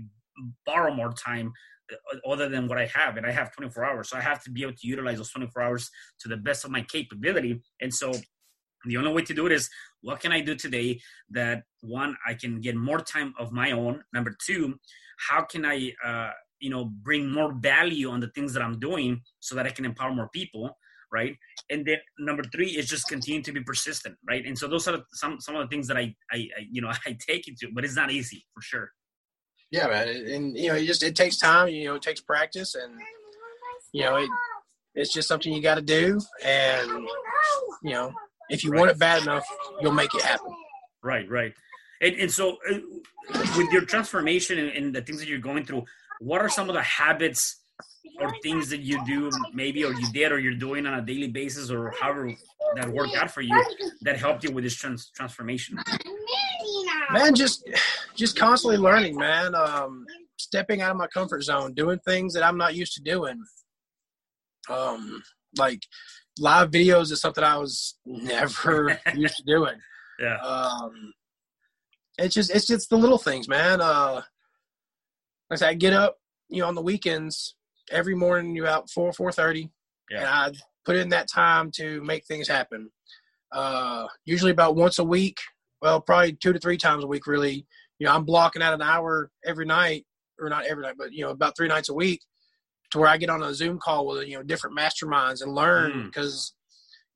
[0.65, 1.51] borrow more time
[1.91, 4.51] uh, other than what i have and i have 24 hours so i have to
[4.51, 8.11] be able to utilize those 24 hours to the best of my capability and so
[8.85, 9.69] the only way to do it is
[10.01, 14.03] what can i do today that one i can get more time of my own?
[14.13, 14.75] Number two
[15.29, 19.21] how can i uh, you know bring more value on the things that i'm doing
[19.39, 20.69] so that i can empower more people
[21.09, 21.37] right?
[21.69, 24.45] And then number three is just continue to be persistent right?
[24.45, 26.91] And so those are some some of the things that i i, I you know
[27.05, 28.91] i take into but it's not easy for sure
[29.71, 32.75] yeah man and you know it just it takes time you know it takes practice
[32.75, 32.93] and
[33.91, 34.29] you know it,
[34.95, 36.89] it's just something you got to do and
[37.83, 38.11] you know
[38.49, 38.79] if you right.
[38.79, 39.45] want it bad enough
[39.81, 40.53] you'll make it happen
[41.03, 41.53] right right
[42.01, 42.79] and, and so uh,
[43.57, 45.83] with your transformation and, and the things that you're going through
[46.19, 47.61] what are some of the habits
[48.19, 51.27] or things that you do maybe or you did or you're doing on a daily
[51.27, 52.33] basis or however
[52.75, 53.63] that worked out for you
[54.01, 55.77] that helped you with this trans- transformation
[57.11, 57.67] man just
[58.15, 60.05] just constantly learning man um
[60.37, 63.41] stepping out of my comfort zone doing things that i'm not used to doing
[64.69, 65.21] um
[65.57, 65.81] like
[66.39, 69.75] live videos is something i was never used to doing
[70.19, 71.13] yeah um
[72.17, 74.23] it's just it's just the little things man uh like
[75.51, 76.17] i said i get up
[76.49, 77.55] you know on the weekends
[77.91, 79.69] every morning you about four four thirty,
[80.09, 80.19] yeah.
[80.19, 80.51] and I
[80.85, 82.89] put in that time to make things happen.
[83.51, 85.37] Uh, usually about once a week.
[85.81, 87.27] Well, probably two to three times a week.
[87.27, 87.65] Really,
[87.99, 90.05] you know, I'm blocking out an hour every night,
[90.39, 92.21] or not every night, but you know, about three nights a week,
[92.91, 96.05] to where I get on a Zoom call with you know different masterminds and learn
[96.05, 96.51] because.
[96.51, 96.53] Mm.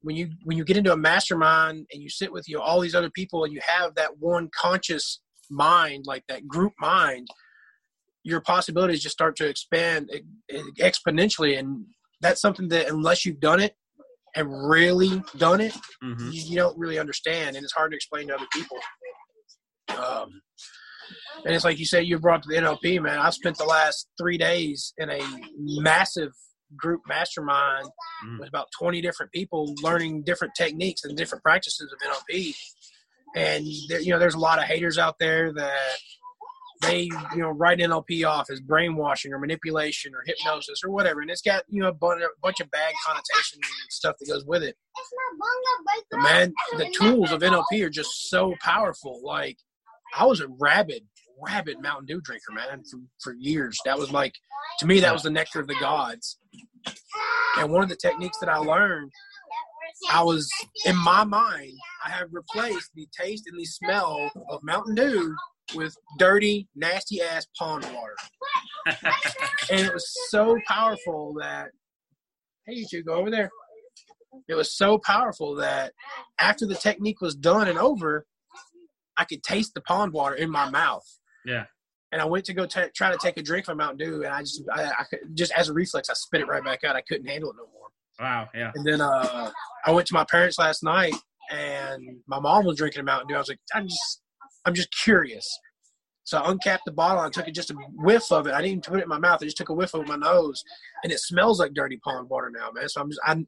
[0.03, 2.79] When you when you get into a mastermind and you sit with you know, all
[2.79, 5.21] these other people and you have that one conscious
[5.51, 7.27] mind like that group mind
[8.23, 10.09] your possibilities just start to expand
[10.79, 11.85] exponentially and
[12.21, 13.75] that's something that unless you've done it
[14.35, 16.29] and really done it mm-hmm.
[16.31, 18.77] you, you, don't really understand and it's hard to explain to other people
[19.89, 20.41] um,
[21.45, 24.07] and it's like you said you brought to the nlp man i spent the last
[24.19, 25.19] three days in a
[25.57, 26.31] massive
[26.77, 27.87] group mastermind
[28.25, 28.39] mm.
[28.39, 32.55] with about 20 different people learning different techniques and different practices of nlp
[33.35, 35.97] and there, you know there's a lot of haters out there that
[36.81, 41.29] they you know write NLP off as brainwashing or manipulation or hypnosis or whatever, and
[41.29, 44.75] it's got you know a bunch of bad connotations and stuff that goes with it.
[46.11, 49.21] But man, the tools of NLP are just so powerful.
[49.23, 49.57] Like
[50.17, 51.03] I was a rabid,
[51.41, 53.79] rabid Mountain Dew drinker, man, for, for years.
[53.85, 54.33] That was like
[54.79, 56.37] to me that was the nectar of the gods.
[57.57, 59.11] And one of the techniques that I learned
[60.09, 60.49] I was
[60.85, 61.73] in my mind,
[62.05, 65.35] I have replaced the taste and the smell of Mountain Dew
[65.75, 68.15] with dirty, nasty ass pond water.
[69.71, 71.69] and it was so powerful that,
[72.65, 73.49] hey, you two, go over there.
[74.47, 75.93] It was so powerful that
[76.39, 78.25] after the technique was done and over,
[79.17, 81.05] I could taste the pond water in my mouth.
[81.45, 81.65] Yeah.
[82.11, 84.33] And I went to go t- try to take a drink from Mountain Dew, and
[84.33, 86.95] I just, I, I could, just as a reflex, I spit it right back out.
[86.95, 87.87] I couldn't handle it no more.
[88.19, 88.49] Wow.
[88.53, 88.71] Yeah.
[88.75, 89.51] And then uh,
[89.85, 91.15] I went to my parents last night,
[91.49, 93.35] and my mom was drinking a Mountain Dew.
[93.35, 94.21] I was like, I'm just,
[94.65, 95.47] I'm just curious.
[96.23, 98.53] So I uncapped the bottle and took it just a whiff of it.
[98.53, 99.39] I didn't even put it in my mouth.
[99.41, 100.63] I just took a whiff of my nose,
[101.03, 102.87] and it smells like dirty pond water now, man.
[102.89, 103.47] So I'm just, I'm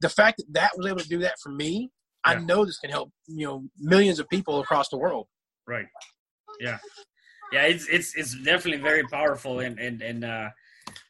[0.00, 1.90] the fact that that was able to do that for me.
[2.26, 2.32] Yeah.
[2.32, 5.26] I know this can help you know millions of people across the world.
[5.66, 5.86] Right.
[6.60, 6.78] Yeah.
[7.52, 7.64] Yeah.
[7.64, 10.48] It's it's it's definitely very powerful, and and and uh,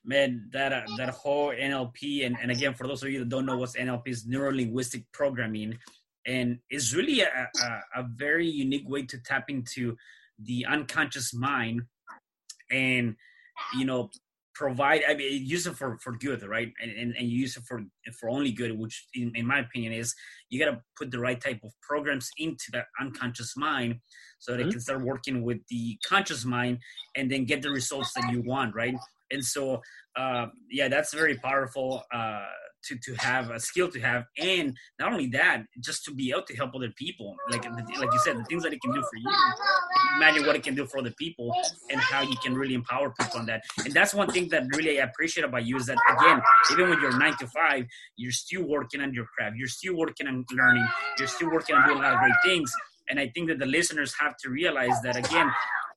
[0.04, 3.46] man, that uh, that whole NLP, and and again, for those of you that don't
[3.46, 5.78] know what's NLP is neuro linguistic programming,
[6.26, 9.96] and it's really a, a, a very unique way to tap into
[10.38, 11.82] the unconscious mind
[12.70, 13.16] and
[13.78, 14.10] you know
[14.60, 16.70] provide i mean use it for for good right?
[16.82, 17.82] And, and, and use it for
[18.18, 20.14] for only good which in, in my opinion is
[20.50, 24.00] you got to put the right type of programs into that unconscious mind
[24.38, 24.68] so that mm-hmm.
[24.68, 26.78] it can start working with the conscious mind
[27.16, 28.94] and then get the results that you want right?
[29.30, 29.80] And so
[30.16, 32.02] uh, yeah that's very powerful.
[32.12, 32.44] Uh,
[32.82, 36.42] to to have a skill to have and not only that just to be able
[36.42, 39.16] to help other people like like you said the things that it can do for
[39.16, 39.30] you
[40.16, 41.52] imagine what it can do for other people
[41.90, 43.62] and how you can really empower people on that.
[43.84, 46.40] And that's one thing that really i appreciate about you is that again
[46.72, 50.26] even when you're nine to five you're still working on your craft you're still working
[50.26, 50.86] on learning
[51.18, 52.72] you're still working on doing a lot of great things.
[53.08, 55.50] And I think that the listeners have to realize that again,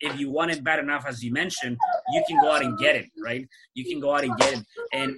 [0.03, 1.77] if you want it bad enough, as you mentioned,
[2.13, 3.47] you can go out and get it, right?
[3.73, 4.65] You can go out and get it.
[4.91, 5.15] And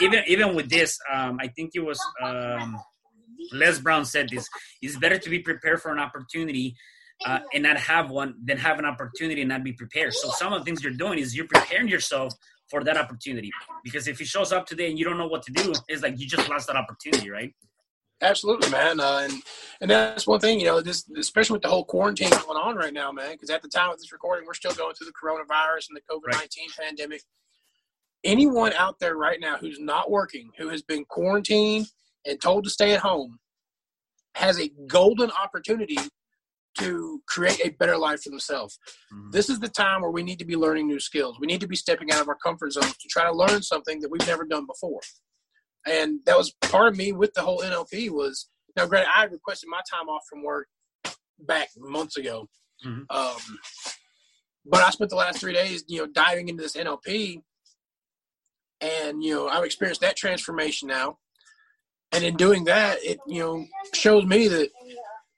[0.00, 2.78] even even with this, um, I think it was um,
[3.52, 4.48] Les Brown said this:
[4.80, 6.74] it's better to be prepared for an opportunity
[7.26, 10.14] uh, and not have one than have an opportunity and not be prepared.
[10.14, 12.32] So some of the things you're doing is you're preparing yourself
[12.70, 13.50] for that opportunity.
[13.84, 16.18] Because if it shows up today and you don't know what to do, it's like
[16.18, 17.52] you just lost that opportunity, right?
[18.22, 19.00] Absolutely, man.
[19.00, 19.42] Uh, and
[19.80, 22.94] and that's one thing, you know, this especially with the whole quarantine going on right
[22.94, 23.32] now, man.
[23.32, 26.02] Because at the time of this recording, we're still going through the coronavirus and the
[26.08, 26.86] COVID nineteen right.
[26.86, 27.22] pandemic.
[28.24, 31.86] Anyone out there right now who's not working, who has been quarantined
[32.24, 33.40] and told to stay at home,
[34.36, 35.98] has a golden opportunity
[36.78, 38.78] to create a better life for themselves.
[39.12, 39.30] Mm-hmm.
[39.32, 41.40] This is the time where we need to be learning new skills.
[41.40, 44.00] We need to be stepping out of our comfort zones to try to learn something
[44.00, 45.00] that we've never done before.
[45.86, 49.68] And that was part of me with the whole NLP was now granted I requested
[49.68, 50.68] my time off from work
[51.40, 52.48] back months ago.
[52.86, 53.02] Mm-hmm.
[53.10, 53.58] Um,
[54.64, 57.42] but I spent the last three days, you know, diving into this NLP
[58.82, 61.18] and you know, I've experienced that transformation now.
[62.10, 63.64] And in doing that, it you know
[63.94, 64.68] shows me that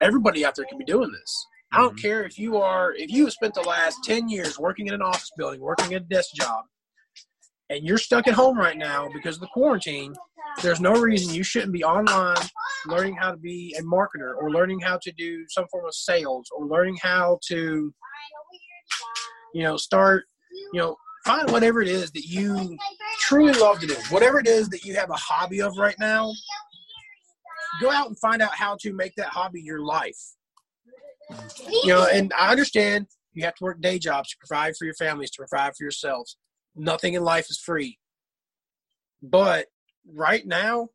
[0.01, 1.47] everybody out there can be doing this.
[1.71, 2.07] I don't mm-hmm.
[2.07, 5.03] care if you are if you have spent the last 10 years working in an
[5.03, 6.65] office building, working a desk job,
[7.71, 10.15] and you're stuck at home right now because of the quarantine,
[10.63, 12.37] there's no reason you shouldn't be online
[12.87, 16.49] learning how to be a marketer or learning how to do some form of sales
[16.57, 17.93] or learning how to
[19.55, 20.25] you know start
[20.73, 22.77] you know find whatever it is that you
[23.21, 26.31] truly love to do whatever it is that you have a hobby of right now
[27.81, 30.19] go out and find out how to make that hobby your life.
[31.83, 34.95] You know, and I understand you have to work day jobs to provide for your
[34.95, 36.37] families, to provide for yourselves.
[36.77, 37.99] Nothing in life is free.
[39.23, 39.67] But
[40.13, 40.89] right now,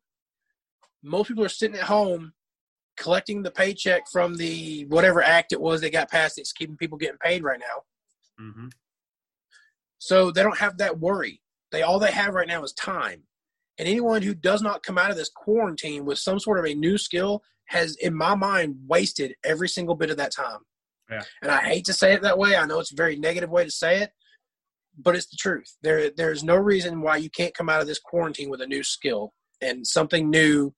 [1.02, 2.32] most people are sitting at home
[2.96, 6.98] collecting the paycheck from the whatever act it was they got passed that's keeping people
[6.98, 8.44] getting paid right now.
[8.44, 8.68] Mm-hmm.
[9.98, 11.40] So they don't have that worry.
[11.72, 13.22] They all they have right now is time.
[13.78, 16.74] And anyone who does not come out of this quarantine with some sort of a
[16.74, 20.58] new skill has, in my mind, wasted every single bit of that time.
[21.10, 21.22] Yeah.
[21.40, 22.56] And I hate to say it that way.
[22.56, 24.12] I know it's a very negative way to say it,
[25.02, 25.76] but it's the truth.
[25.82, 28.82] There, there's no reason why you can't come out of this quarantine with a new
[28.82, 30.74] skill and something new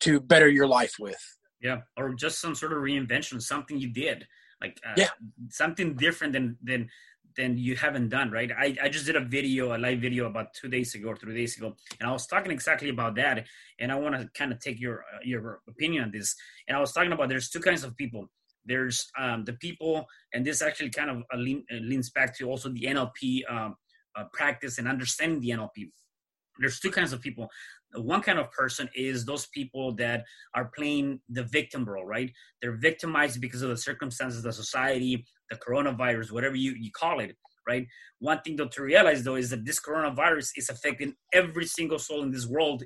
[0.00, 1.20] to better your life with.
[1.60, 4.26] Yeah, or just some sort of reinvention, something you did,
[4.60, 5.08] like uh, yeah,
[5.50, 6.88] something different than than
[7.36, 8.50] then you haven't done right?
[8.56, 11.34] I, I just did a video a live video about two days ago or three
[11.34, 13.44] days ago and i was talking exactly about that
[13.80, 16.36] and i want to kind of take your uh, your opinion on this.
[16.68, 18.30] And i was talking about there's two kinds of people
[18.66, 22.48] there's um, the people and this actually kind of uh, lean, uh, leans back to
[22.48, 23.74] also the nlp um,
[24.16, 25.90] uh, practice and understanding the nlp
[26.60, 27.48] there's two kinds of people
[27.96, 32.76] one kind of person is those people that are playing the victim role right they're
[32.76, 37.36] victimized because of the circumstances the society the coronavirus, whatever you, you call it,
[37.68, 37.86] right?
[38.18, 42.22] One thing though to realize though is that this coronavirus is affecting every single soul
[42.22, 42.82] in this world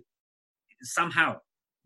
[0.83, 1.37] somehow,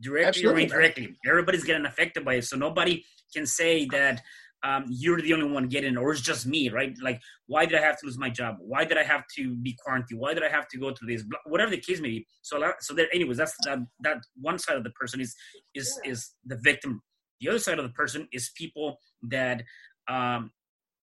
[0.01, 0.63] directly Absolutely.
[0.63, 1.17] or indirectly.
[1.27, 2.45] Everybody's getting affected by it.
[2.45, 4.23] So nobody can say that
[4.65, 6.95] um, you're the only one getting it, or it's just me, right?
[7.03, 8.57] Like, why did I have to lose my job?
[8.61, 10.21] Why did I have to be quarantined?
[10.21, 11.25] Why did I have to go through this?
[11.47, 12.27] Whatever the case may be.
[12.43, 13.09] So, so there.
[13.13, 13.79] Anyways, that's that.
[14.01, 15.35] That one side of the person is
[15.75, 17.03] is is the victim.
[17.41, 19.65] The other side of the person is people that
[20.09, 20.53] um,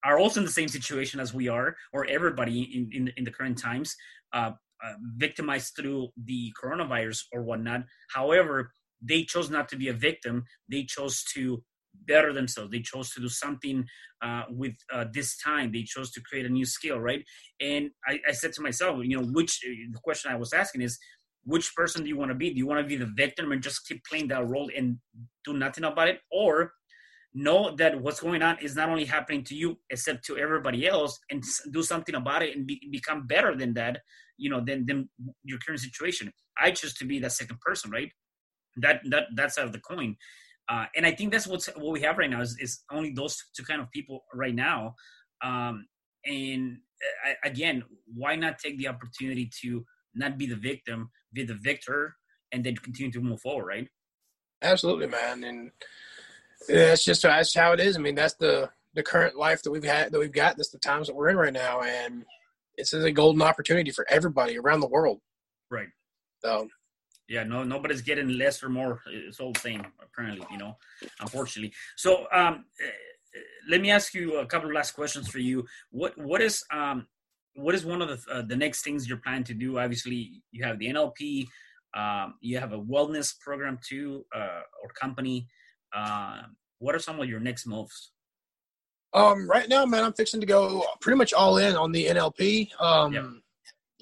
[0.05, 3.33] are also in the same situation as we are, or everybody in, in, in the
[3.33, 3.97] current times,
[4.33, 4.53] uh,
[4.85, 7.83] uh, victimized through the coronavirus or whatnot.
[8.14, 8.70] However,
[9.03, 10.45] they chose not to be a victim.
[10.68, 11.62] They chose to
[12.07, 12.70] better themselves.
[12.70, 13.84] They chose to do something
[14.22, 15.72] uh, with uh, this time.
[15.72, 17.24] They chose to create a new skill, right?
[17.61, 20.99] And I, I said to myself, you know, which the question I was asking is,
[21.45, 22.51] which person do you want to be?
[22.51, 24.99] Do you want to be the victim and just keep playing that role and
[25.45, 26.72] do nothing about it, or
[27.34, 31.18] know that what's going on is not only happening to you except to everybody else
[31.30, 34.01] and do something about it and be, become better than that
[34.39, 35.09] you know than, than
[35.45, 38.11] your current situation i choose to be that second person right
[38.76, 40.16] that that that side of the coin
[40.68, 43.36] uh, and i think that's what's what we have right now is, is only those
[43.56, 44.94] two kind of people right now
[45.42, 45.86] um,
[46.24, 46.78] and
[47.26, 47.82] uh, again
[48.14, 52.14] why not take the opportunity to not be the victim be the victor
[52.52, 53.88] and then continue to move forward right
[54.62, 55.70] absolutely man and
[56.66, 57.96] that's just that's how it is.
[57.96, 60.56] I mean, that's the the current life that we've had that we've got.
[60.56, 62.24] That's the times that we're in right now, and
[62.76, 65.20] this is a golden opportunity for everybody around the world.
[65.70, 65.88] Right.
[66.44, 66.68] So.
[67.29, 69.03] Yeah, no, nobody's getting less or more.
[69.07, 70.47] It's all the same, apparently.
[70.51, 70.76] You know,
[71.20, 71.74] unfortunately.
[71.97, 75.66] So, um, eh, let me ask you a couple of last questions for you.
[75.91, 77.07] What what is um
[77.55, 79.79] what is one of the uh, the next things you're planning to do?
[79.79, 81.47] Obviously, you have the NLP.
[81.95, 85.47] Um, you have a wellness program too, uh, or company.
[85.95, 86.43] Uh,
[86.79, 88.12] what are some of your next moves?
[89.14, 92.68] Um, right now, man, I'm fixing to go pretty much all in on the NLP.
[92.81, 93.24] Um, Yep.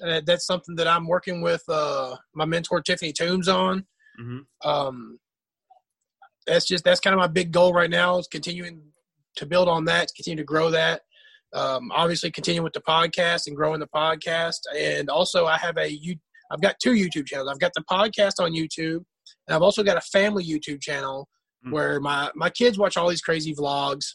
[0.03, 3.85] Uh, that's something that I'm working with uh, my mentor Tiffany Toombs on.
[4.17, 5.19] hmm Um,
[6.45, 8.81] that's just that's kind of my big goal right now is continuing
[9.35, 11.01] to build on that, continue to grow that.
[11.53, 15.89] Um, obviously, continue with the podcast and growing the podcast, and also I have a
[15.89, 16.15] you.
[16.51, 17.49] I've got two YouTube channels.
[17.51, 19.03] I've got the podcast on YouTube,
[19.47, 21.27] and I've also got a family YouTube channel
[21.65, 21.71] Mm.
[21.71, 24.05] where my my kids watch all these crazy vlogs,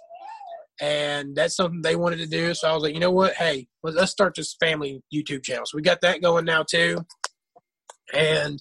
[0.82, 2.52] and that's something they wanted to do.
[2.54, 3.34] So I was like, you know what?
[3.34, 5.64] Hey, let's, start this family YouTube channel.
[5.64, 6.98] So we got that going now too,
[8.12, 8.60] and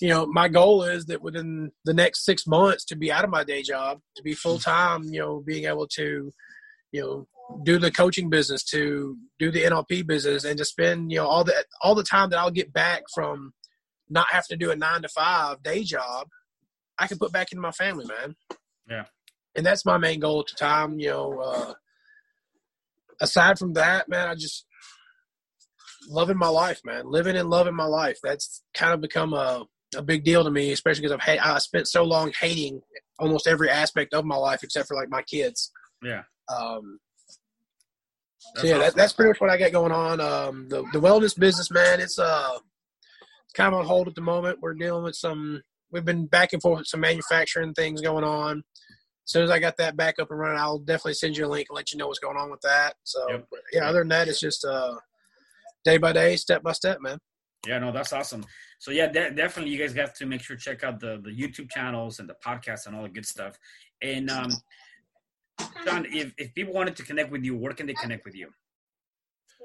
[0.00, 3.30] you know, my goal is that within the next six months to be out of
[3.30, 6.32] my day job, to be full time, you know, being able to,
[6.92, 7.26] you know,
[7.64, 11.44] do the coaching business, to do the NLP business, and to spend, you know, all
[11.44, 13.52] the all the time that I'll get back from
[14.08, 16.28] not having to do a nine to five day job,
[16.98, 18.36] I can put back into my family, man.
[18.88, 19.04] Yeah.
[19.54, 20.98] And that's my main goal at the time.
[20.98, 21.74] You know, uh,
[23.20, 24.66] aside from that, man, I just
[26.08, 27.04] loving my life, man.
[27.06, 28.18] Living and loving my life.
[28.22, 29.64] That's kind of become a,
[29.96, 32.80] a big deal to me, especially because I've ha- I spent so long hating
[33.18, 35.70] almost every aspect of my life except for like my kids.
[36.02, 36.22] Yeah.
[36.48, 36.98] Um,
[38.54, 40.20] That's so yeah, that, that's pretty much what I got going on.
[40.20, 42.58] Um, the the wellness business, man, it's uh
[43.52, 44.60] it's kind of on hold at the moment.
[44.60, 45.62] We're dealing with some.
[45.90, 48.64] We've been back and forth with some manufacturing things going on.
[49.24, 51.48] As soon as I got that back up and running, I'll definitely send you a
[51.48, 52.94] link and let you know what's going on with that.
[53.04, 53.46] So Yep.
[53.72, 54.96] yeah, other than that, it's just uh
[55.84, 57.18] day by day, step by step, man.
[57.66, 58.44] Yeah, no, that's awesome.
[58.80, 61.30] So yeah, de- definitely, you guys got to make sure to check out the the
[61.30, 63.56] YouTube channels and the podcast and all the good stuff.
[64.02, 64.50] And um,
[65.84, 68.48] John, if if people wanted to connect with you, where can they connect with you?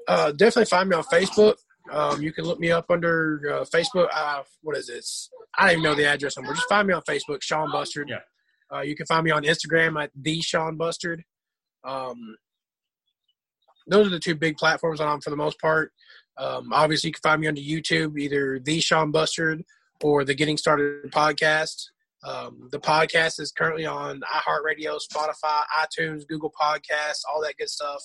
[0.06, 1.54] Uh, definitely find me on Facebook.
[1.90, 4.08] Um, you can look me up under uh, Facebook.
[4.12, 5.28] Uh, what is this?
[5.58, 6.54] I don't even know the address number.
[6.54, 8.08] Just find me on Facebook, Sean Bustard.
[8.08, 8.18] Yeah.
[8.72, 11.24] Uh, you can find me on Instagram at the Sean Bustard.
[11.84, 12.36] Um,
[13.86, 15.92] those are the two big platforms I'm on for the most part.
[16.36, 19.64] Um, obviously, you can find me on YouTube, either the Sean Bustard
[20.02, 21.86] or the Getting Started podcast.
[22.24, 28.02] Um, the podcast is currently on iHeartRadio, Spotify, iTunes, Google Podcasts, all that good stuff.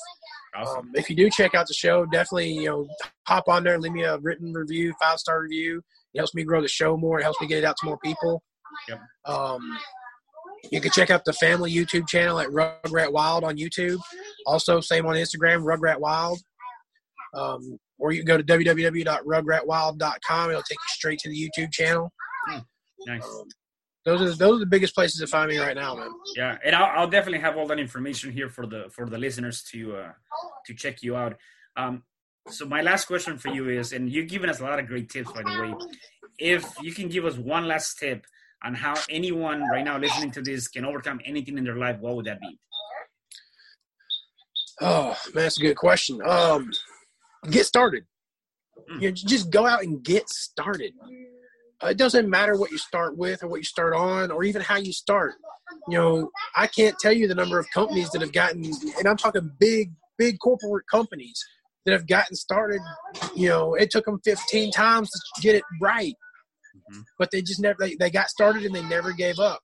[0.56, 0.80] Awesome.
[0.80, 2.88] Um, if you do check out the show, definitely you know
[3.28, 5.82] hop on there, leave me a written review, five star review.
[6.14, 7.20] It helps me grow the show more.
[7.20, 8.44] It helps me get it out to more people.
[8.88, 9.00] Yep.
[9.26, 9.78] Um,
[10.72, 14.00] you can check out the family YouTube channel at Rugrat Wild on YouTube.
[14.46, 16.40] Also, same on Instagram, Rugrat Wild.
[17.34, 20.50] Um, or you can go to www.rugratwild.com.
[20.50, 22.12] It'll take you straight to the YouTube channel.
[23.06, 23.24] nice.
[23.24, 23.46] Um,
[24.06, 26.10] those are those are the biggest places to find me right now, man.
[26.36, 29.64] Yeah, and I'll, I'll definitely have all that information here for the for the listeners
[29.72, 30.12] to uh,
[30.66, 31.38] to check you out.
[31.78, 32.04] Um,
[32.50, 35.10] so my last question for you is, and you've given us a lot of great
[35.10, 35.74] tips, by the way.
[36.38, 38.26] If you can give us one last tip
[38.64, 42.16] on how anyone right now listening to this can overcome anything in their life, what
[42.16, 42.58] would that be?
[44.82, 46.20] Oh man, that's a good question.
[46.26, 46.72] Um,
[47.50, 48.06] get started.
[48.92, 49.02] Mm.
[49.02, 50.94] You know, just go out and get started.
[51.84, 54.62] Uh, it doesn't matter what you start with or what you start on or even
[54.62, 55.34] how you start.
[55.88, 59.18] You know, I can't tell you the number of companies that have gotten, and I'm
[59.18, 61.44] talking big, big corporate companies
[61.86, 62.80] that have gotten started.
[63.36, 66.16] You know, it took them 15 times to get it right,
[66.92, 67.04] Mhm.
[67.20, 69.62] but they just never they, they got started and they never gave up.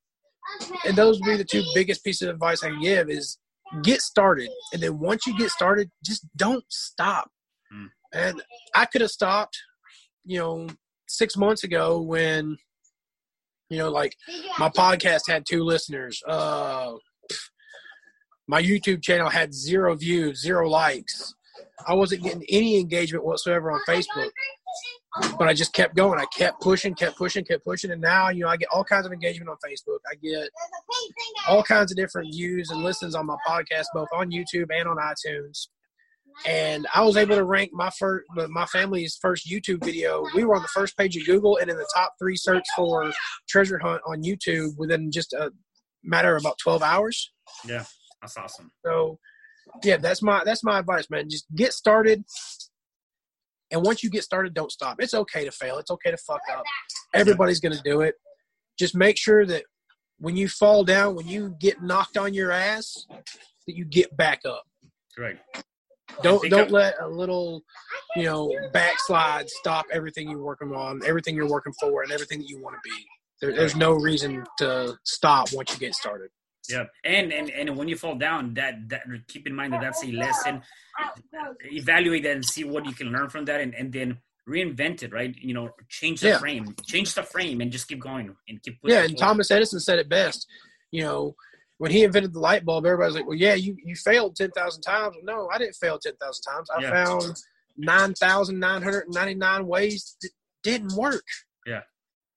[0.86, 3.38] And those would be the two biggest pieces of advice I can give is
[3.84, 7.30] get started and then once you get started just don't stop
[7.72, 7.90] Mm.
[8.16, 8.42] and
[8.74, 9.56] i could have stopped
[10.26, 10.66] you know
[11.08, 12.58] six months ago when
[13.70, 14.16] you know like
[14.58, 16.94] my podcast had two listeners uh
[18.48, 21.36] my youtube channel had zero views zero likes
[21.88, 24.32] i wasn't getting any engagement whatsoever on facebook
[25.38, 28.44] but i just kept going i kept pushing kept pushing kept pushing and now you
[28.44, 30.50] know i get all kinds of engagement on facebook i get
[31.48, 34.98] all kinds of different views and listens on my podcast, both on YouTube and on
[34.98, 35.68] iTunes.
[36.46, 40.24] And I was able to rank my first, my family's first YouTube video.
[40.34, 43.12] We were on the first page of Google and in the top three search for
[43.50, 45.52] treasure hunt on YouTube within just a
[46.04, 47.32] matter of about twelve hours.
[47.68, 47.84] Yeah,
[48.22, 48.72] that's awesome.
[48.86, 49.20] So,
[49.84, 51.30] yeah, that's my that's my advice, man.
[51.30, 52.24] Just get started,
[53.72, 54.98] and once you get started, don't stop.
[55.00, 55.78] It's okay to fail.
[55.78, 56.64] It's okay to fuck up.
[57.14, 58.16] Everybody's gonna do it.
[58.78, 59.64] Just make sure that
[60.20, 64.42] when you fall down, when you get knocked on your ass, that you get back
[64.46, 64.64] up.
[65.16, 65.38] Great.
[66.24, 67.64] Don't don't I'm- let a little,
[68.16, 72.50] you know, backslide stop everything you're working on, everything you're working for, and everything that
[72.50, 73.06] you want to be.
[73.42, 76.30] There, there's no reason to stop once you get started.
[76.70, 80.04] Yeah, and and and when you fall down, that that keep in mind that that's
[80.04, 80.62] a lesson.
[81.66, 84.18] Evaluate that and see what you can learn from that, and and then
[84.48, 85.12] reinvent it.
[85.14, 85.36] Right?
[85.38, 86.38] You know, change the Yeah.
[86.40, 88.82] frame, change the frame, and just keep going and keep.
[88.82, 89.20] pushing Yeah, and forward.
[89.32, 90.48] Thomas Edison said it best.
[90.92, 91.36] You know,
[91.78, 94.82] when he invented the light bulb, everybody's like, "Well, yeah, you you failed ten thousand
[94.82, 96.70] times." No, I didn't fail ten thousand times.
[96.70, 97.06] I Yeah.
[97.06, 97.36] found
[97.78, 100.32] nine thousand nine hundred ninety nine ways that
[100.64, 101.26] didn't work.
[101.66, 101.82] Yeah.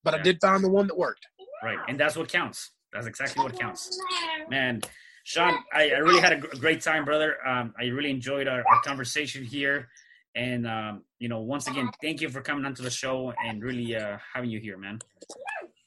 [0.05, 0.21] but Yeah.
[0.21, 1.27] I did find the one that worked.
[1.63, 1.79] Right.
[1.89, 2.73] And that's what counts.
[2.93, 3.99] That's exactly what counts.
[4.51, 4.83] Man,
[5.25, 7.37] Sean, I, I really had a great time, brother.
[7.47, 9.89] Um, I really enjoyed our, our conversation here.
[10.35, 13.95] And, um, you know, once again, thank you for coming onto the show and really
[13.97, 14.99] uh, having you here, man.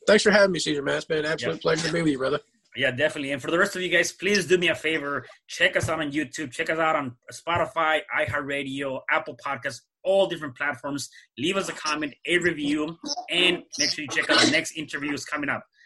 [0.08, 0.84] Thanks for having me, Cesar.
[0.84, 1.62] Man, it's been an absolute Yeah.
[1.62, 2.40] pleasure to be with you, brother.
[2.76, 3.32] Yeah, definitely.
[3.32, 5.26] And for the rest of you guys, please do me a favor.
[5.48, 6.52] Check us out on YouTube.
[6.52, 11.10] Check us out on Spotify, iHeartRadio, Apple Podcasts, all different platforms.
[11.38, 12.98] Leave us a comment, a review,
[13.30, 15.66] and make sure you check out the next interviews coming up.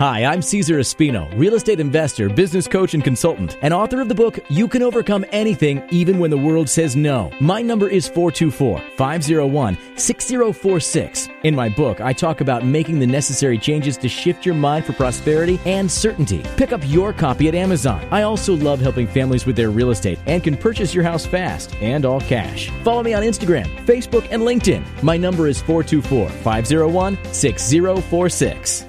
[0.00, 4.14] Hi, I'm Cesar Espino, real estate investor, business coach, and consultant, and author of the
[4.14, 7.30] book You Can Overcome Anything Even When the World Says No.
[7.38, 11.28] My number is 424 501 6046.
[11.44, 14.94] In my book, I talk about making the necessary changes to shift your mind for
[14.94, 16.42] prosperity and certainty.
[16.56, 18.04] Pick up your copy at Amazon.
[18.10, 21.72] I also love helping families with their real estate and can purchase your house fast
[21.76, 22.68] and all cash.
[22.82, 25.04] Follow me on Instagram, Facebook, and LinkedIn.
[25.04, 28.86] My number is 424 501 6046.